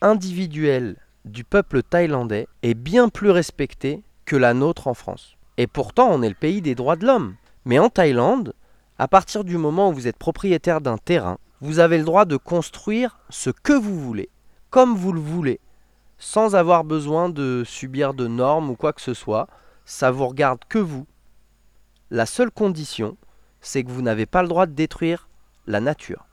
individuelle 0.00 0.96
du 1.24 1.44
peuple 1.44 1.82
thaïlandais 1.82 2.46
est 2.62 2.74
bien 2.74 3.08
plus 3.08 3.30
respectée 3.30 4.02
que 4.24 4.36
la 4.36 4.54
nôtre 4.54 4.86
en 4.88 4.94
France. 4.94 5.36
Et 5.56 5.66
pourtant, 5.66 6.08
on 6.10 6.22
est 6.22 6.28
le 6.28 6.34
pays 6.34 6.60
des 6.62 6.74
droits 6.74 6.96
de 6.96 7.06
l'homme. 7.06 7.36
Mais 7.64 7.78
en 7.78 7.88
Thaïlande, 7.88 8.54
à 8.98 9.08
partir 9.08 9.44
du 9.44 9.56
moment 9.56 9.90
où 9.90 9.94
vous 9.94 10.08
êtes 10.08 10.18
propriétaire 10.18 10.80
d'un 10.80 10.98
terrain, 10.98 11.38
vous 11.60 11.78
avez 11.78 11.98
le 11.98 12.04
droit 12.04 12.24
de 12.24 12.36
construire 12.36 13.18
ce 13.30 13.50
que 13.50 13.72
vous 13.72 13.98
voulez, 13.98 14.28
comme 14.70 14.94
vous 14.94 15.12
le 15.12 15.20
voulez, 15.20 15.60
sans 16.18 16.54
avoir 16.54 16.84
besoin 16.84 17.28
de 17.28 17.62
subir 17.64 18.14
de 18.14 18.26
normes 18.26 18.70
ou 18.70 18.76
quoi 18.76 18.92
que 18.92 19.00
ce 19.00 19.14
soit. 19.14 19.48
Ça 19.84 20.10
vous 20.10 20.26
regarde 20.26 20.60
que 20.68 20.78
vous. 20.78 21.06
La 22.10 22.26
seule 22.26 22.50
condition, 22.50 23.16
c'est 23.60 23.82
que 23.82 23.90
vous 23.90 24.02
n'avez 24.02 24.26
pas 24.26 24.42
le 24.42 24.48
droit 24.48 24.66
de 24.66 24.72
détruire 24.72 25.28
la 25.66 25.80
nature. 25.80 26.26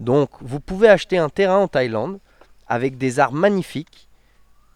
Donc, 0.00 0.30
vous 0.40 0.60
pouvez 0.60 0.88
acheter 0.88 1.18
un 1.18 1.28
terrain 1.28 1.58
en 1.58 1.68
Thaïlande, 1.68 2.20
avec 2.68 2.98
des 2.98 3.18
arbres 3.18 3.38
magnifiques 3.38 4.08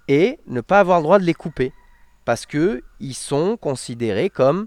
et 0.09 0.41
ne 0.47 0.61
pas 0.61 0.81
avoir 0.81 0.99
le 0.99 1.05
droit 1.05 1.19
de 1.19 1.25
les 1.25 1.35
couper 1.35 1.73
parce 2.25 2.47
que 2.47 2.83
ils 3.01 3.15
sont 3.15 3.57
considérés 3.57 4.31
comme 4.31 4.67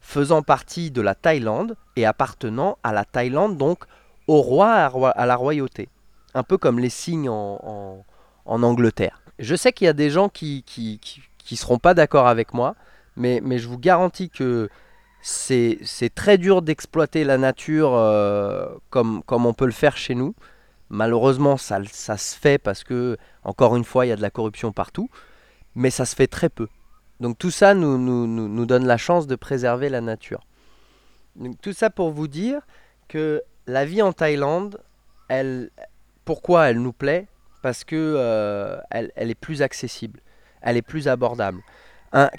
faisant 0.00 0.42
partie 0.42 0.90
de 0.90 1.00
la 1.00 1.14
Thaïlande 1.14 1.76
et 1.96 2.06
appartenant 2.06 2.78
à 2.82 2.92
la 2.92 3.04
Thaïlande, 3.04 3.56
donc 3.56 3.84
au 4.28 4.40
roi, 4.40 4.72
à 4.72 5.26
la 5.26 5.36
royauté. 5.36 5.88
Un 6.34 6.42
peu 6.42 6.58
comme 6.58 6.78
les 6.78 6.90
signes 6.90 7.28
en, 7.28 8.04
Angleterre. 8.46 9.20
Je 9.38 9.56
sais 9.56 9.72
qu'il 9.72 9.86
y 9.86 9.88
a 9.88 9.92
des 9.92 10.10
gens 10.10 10.28
qui 10.28 10.62
qui, 10.64 11.00
qui, 11.38 11.56
seront 11.56 11.78
pas 11.78 11.94
d'accord 11.94 12.28
avec 12.28 12.54
moi, 12.54 12.76
mais, 13.16 13.40
mais 13.42 13.58
je 13.58 13.66
vous 13.66 13.78
garantis 13.78 14.30
que 14.30 14.68
c'est 15.20 16.14
très 16.14 16.38
dur 16.38 16.62
d'exploiter 16.62 17.24
la 17.24 17.36
nature 17.38 17.94
euh, 17.94 18.68
comme, 18.90 19.22
comme 19.24 19.46
on 19.46 19.54
peut 19.54 19.66
le 19.66 19.72
faire 19.72 19.96
chez 19.96 20.14
nous. 20.14 20.34
Malheureusement, 20.88 21.56
ça, 21.56 21.82
se 21.84 22.36
fait 22.36 22.58
parce 22.58 22.84
que, 22.84 23.16
encore 23.42 23.76
une 23.76 23.84
fois, 23.84 24.06
il 24.06 24.10
y 24.10 24.12
a 24.12 24.16
de 24.16 24.22
la 24.22 24.30
corruption 24.30 24.72
partout, 24.72 25.08
mais 25.74 25.90
ça 25.90 26.04
se 26.04 26.14
fait 26.14 26.28
très 26.28 26.48
peu. 26.48 26.68
Donc 27.20 27.38
tout 27.38 27.50
ça 27.50 27.74
nous, 27.74 28.66
donne 28.66 28.86
la 28.86 28.96
chance 28.96 29.26
de 29.26 29.36
préserver 29.36 29.88
la 29.88 30.00
nature. 30.00 30.40
tout 31.62 31.72
ça 31.72 31.90
pour 31.90 32.10
vous 32.10 32.28
dire 32.28 32.60
que 33.08 33.42
la 33.66 33.84
vie 33.84 34.02
en 34.02 34.12
Thaïlande, 34.12 34.80
pourquoi 36.24 36.70
elle 36.70 36.80
nous 36.80 36.92
plaît? 36.92 37.26
Parce 37.62 37.82
que 37.82 37.96
euh, 37.96 38.78
elle, 38.90 39.10
est 39.16 39.34
plus 39.34 39.62
accessible, 39.62 40.20
elle 40.60 40.76
est 40.76 40.82
plus 40.82 41.08
abordable. 41.08 41.62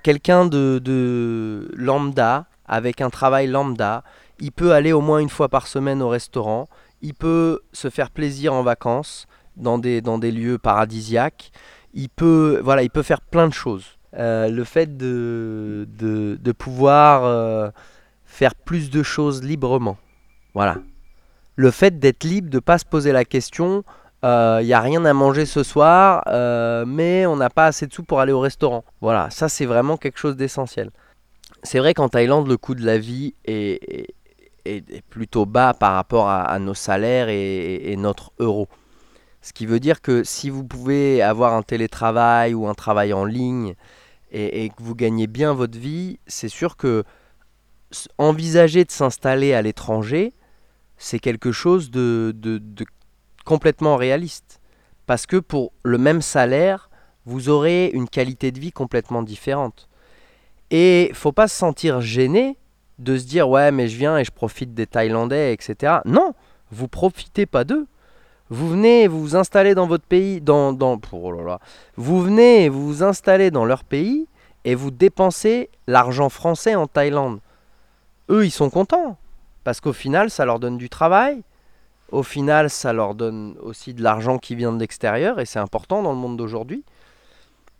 Quelqu'un 0.03 0.45
de, 0.45 0.79
de 0.79 1.69
lambda, 1.75 2.45
avec 2.65 3.01
un 3.01 3.09
travail 3.09 3.47
lambda, 3.47 4.03
il 4.39 4.51
peut 4.51 4.73
aller 4.73 4.93
au 4.93 5.01
moins 5.01 5.19
une 5.19 5.29
fois 5.29 5.49
par 5.49 5.67
semaine 5.67 6.01
au 6.01 6.09
restaurant, 6.09 6.67
il 7.01 7.13
peut 7.13 7.61
se 7.73 7.89
faire 7.89 8.09
plaisir 8.11 8.53
en 8.53 8.63
vacances 8.63 9.27
dans 9.55 9.77
des, 9.77 10.01
dans 10.01 10.17
des 10.17 10.31
lieux 10.31 10.57
paradisiaques. 10.57 11.51
Il 11.93 12.09
peut, 12.09 12.61
voilà, 12.63 12.83
il 12.83 12.89
peut 12.89 13.03
faire 13.03 13.21
plein 13.21 13.47
de 13.47 13.53
choses. 13.53 13.97
Euh, 14.17 14.49
le 14.49 14.63
fait 14.63 14.97
de, 14.97 15.87
de, 15.89 16.51
pouvoir 16.51 17.23
euh, 17.25 17.69
faire 18.25 18.55
plus 18.55 18.89
de 18.89 19.03
choses 19.03 19.43
librement. 19.43 19.97
Voilà. 20.53 20.77
Le 21.55 21.71
fait 21.71 21.99
d'être 21.99 22.23
libre, 22.23 22.49
de 22.49 22.57
ne 22.57 22.61
pas 22.61 22.77
se 22.77 22.85
poser 22.85 23.11
la 23.11 23.25
question, 23.25 23.83
il 24.23 24.27
euh, 24.27 24.63
n'y 24.63 24.73
a 24.73 24.79
rien 24.79 25.05
à 25.05 25.13
manger 25.13 25.45
ce 25.45 25.63
soir, 25.63 26.23
mais 26.87 27.25
on 27.25 27.35
n'a 27.35 27.49
pas 27.49 27.67
assez 27.67 27.85
de 27.85 27.93
sous 27.93 28.03
pour 28.03 28.19
aller 28.19 28.31
au 28.31 28.39
restaurant. 28.39 28.83
Voilà, 29.01 29.29
ça 29.29 29.49
c'est 29.49 29.65
vraiment 29.65 29.97
quelque 29.97 30.19
chose 30.19 30.35
d'essentiel. 30.35 30.91
C'est 31.63 31.79
vrai 31.79 31.93
qu'en 31.93 32.09
Thaïlande, 32.09 32.47
le 32.47 32.57
coût 32.57 32.75
de 32.75 32.85
la 32.85 32.97
vie 32.97 33.33
est, 33.45 34.15
plutôt 35.09 35.45
bas 35.45 35.73
par 35.73 35.93
rapport 35.93 36.29
à, 36.29 36.57
nos 36.59 36.73
salaires 36.73 37.29
et, 37.29 37.95
notre 37.97 38.31
euro. 38.39 38.67
Ce 39.41 39.53
qui 39.53 39.65
veut 39.65 39.79
dire 39.79 40.01
que 40.01 40.23
si 40.23 40.49
vous 40.49 40.63
pouvez 40.63 41.21
avoir 41.21 41.53
un 41.53 41.63
télétravail 41.63 42.53
ou 42.53 42.67
un 42.67 42.73
travail 42.73 43.13
en 43.13 43.25
ligne 43.25 43.75
et, 44.31 44.69
que 44.69 44.83
vous 44.83 44.95
gagnez 44.95 45.27
bien 45.27 45.53
votre 45.53 45.77
vie, 45.77 46.19
c'est 46.27 46.49
sûr 46.49 46.75
que 46.75 47.03
envisager 48.17 48.83
de 48.83 48.91
s'installer 48.91 49.53
à 49.53 49.61
l'étranger, 49.61 50.33
c'est 50.97 51.19
quelque 51.19 51.51
chose 51.51 51.89
de, 51.89 52.33
de, 52.35 52.61
complètement 53.45 53.95
réaliste. 53.95 54.59
Parce 55.05 55.25
que 55.25 55.37
pour 55.37 55.71
le 55.83 55.97
même 55.97 56.21
salaire, 56.21 56.89
vous 57.25 57.49
aurez 57.49 57.87
une 57.93 58.09
qualité 58.09 58.51
de 58.51 58.59
vie 58.59 58.71
complètement 58.71 59.23
différente. 59.23 59.87
Et 60.69 61.11
faut 61.13 61.31
pas 61.31 61.47
se 61.47 61.55
sentir 61.55 62.01
gêné 62.01 62.57
de 62.99 63.17
se 63.17 63.25
dire 63.25 63.49
ouais 63.49 63.71
mais 63.71 63.87
je 63.87 63.97
viens 63.97 64.17
et 64.17 64.23
je 64.23 64.31
profite 64.31 64.73
des 64.73 64.87
Thaïlandais, 64.87 65.53
etc. 65.53 65.97
Non, 66.05 66.33
vous 66.71 66.87
profitez 66.87 67.45
pas 67.45 67.63
d'eux. 67.63 67.87
Vous 68.49 68.69
venez, 68.69 69.07
vous 69.07 69.21
vous 69.21 69.35
installez 69.35 69.75
dans 69.75 69.87
votre 69.87 70.05
pays, 70.05 70.39
dans, 70.39 70.71
dans 70.71 70.99
oh 71.11 71.31
là 71.31 71.43
là. 71.43 71.59
vous 71.97 72.21
venez, 72.21 72.69
vous 72.69 72.85
vous 72.87 73.03
installez 73.03 73.51
dans 73.51 73.65
leur 73.65 73.83
pays 73.83 74.27
et 74.63 74.73
vous 74.73 74.91
dépensez 74.91 75.69
l'argent 75.85 76.29
français 76.29 76.75
en 76.75 76.87
Thaïlande. 76.87 77.39
Eux, 78.29 78.45
ils 78.45 78.51
sont 78.51 78.69
contents 78.69 79.17
parce 79.63 79.81
qu'au 79.81 79.93
final, 79.93 80.29
ça 80.29 80.45
leur 80.45 80.59
donne 80.59 80.77
du 80.77 80.89
travail. 80.89 81.43
Au 82.11 82.23
final, 82.23 82.69
ça 82.69 82.93
leur 82.93 83.15
donne 83.15 83.57
aussi 83.61 83.93
de 83.93 84.01
l'argent 84.01 84.37
qui 84.37 84.55
vient 84.55 84.71
de 84.71 84.79
l'extérieur 84.79 85.41
et 85.41 85.45
c'est 85.45 85.59
important 85.59 86.01
dans 86.01 86.11
le 86.11 86.17
monde 86.17 86.37
d'aujourd'hui. 86.37 86.85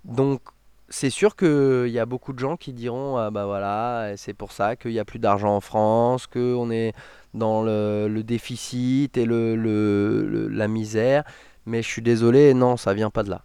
Donc, 0.04 0.42
c'est 0.90 1.10
sûr 1.10 1.36
qu'il 1.36 1.90
y 1.90 2.00
a 2.00 2.06
beaucoup 2.06 2.34
de 2.34 2.40
gens 2.40 2.56
qui 2.56 2.74
diront 2.74 3.18
ah 3.18 3.30
bah 3.30 3.46
voilà, 3.46 4.14
c'est 4.16 4.34
pour 4.34 4.52
ça 4.52 4.76
qu'il 4.76 4.92
n'y 4.92 5.00
a 5.00 5.06
plus 5.06 5.20
d'argent 5.20 5.56
en 5.56 5.62
France, 5.62 6.28
qu'on 6.28 6.72
est 6.72 6.94
dans 7.34 7.62
le, 7.62 8.22
déficit 8.24 9.18
et 9.18 9.26
le, 9.26 10.48
la 10.50 10.68
misère. 10.68 11.24
Mais 11.66 11.82
je 11.82 11.88
suis 11.88 12.02
désolé, 12.02 12.54
non, 12.54 12.78
ça 12.78 12.94
vient 12.94 13.10
pas 13.10 13.24
de 13.24 13.30
là. 13.30 13.42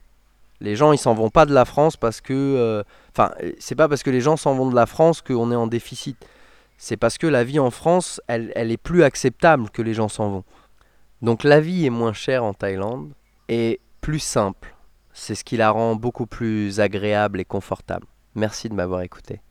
Les 0.61 0.77
gens, 0.77 0.93
ils 0.93 0.99
s'en 0.99 1.15
vont 1.15 1.31
pas 1.31 1.45
de 1.45 1.53
la 1.53 1.65
France 1.65 1.97
parce 1.97 2.21
que. 2.21 2.33
Euh, 2.33 2.85
enfin, 3.11 3.33
c'est 3.59 3.75
pas 3.75 3.89
parce 3.89 4.05
que 4.05 4.11
les 4.11 4.21
gens 4.21 4.37
s'en 4.37 4.55
vont 4.55 4.71
de 4.71 4.77
la 4.77 4.87
France 4.87 5.21
qu'on 5.21 5.51
est 5.51 5.57
en 5.57 5.67
déficit. 5.67 6.17
C'est 6.79 6.97
parce 6.97 7.19
que 7.19 7.27
la 7.27 7.43
vie 7.43 7.59
en 7.59 7.73
France, 7.73 8.21
elle, 8.29 8.53
elle 8.55 8.71
est 8.71 8.77
plus 8.77 9.03
acceptable 9.03 9.71
que 9.71 9.83
les 9.83 9.95
gens 9.95 10.09
s'en 10.09 10.31
vont. 10.31 10.45
Donc 11.21 11.43
la 11.43 11.61
vie 11.61 11.87
est 11.87 11.91
moins 11.91 12.13
chère 12.13 12.45
en 12.45 12.55
Thaïlande 12.55 13.11
et 13.49 13.81
plus 14.01 14.21
simple. 14.21 14.75
C'est 15.15 15.35
ce 15.35 15.45
qui 15.45 15.57
la 15.57 15.71
rend 15.71 15.95
beaucoup 15.95 16.27
plus 16.27 16.81
agréable 16.81 17.41
et 17.41 17.45
confortable. 17.45 18.07
Merci 18.35 18.69
de 18.69 18.75
m'avoir 18.75 19.03
écouté. 19.03 19.41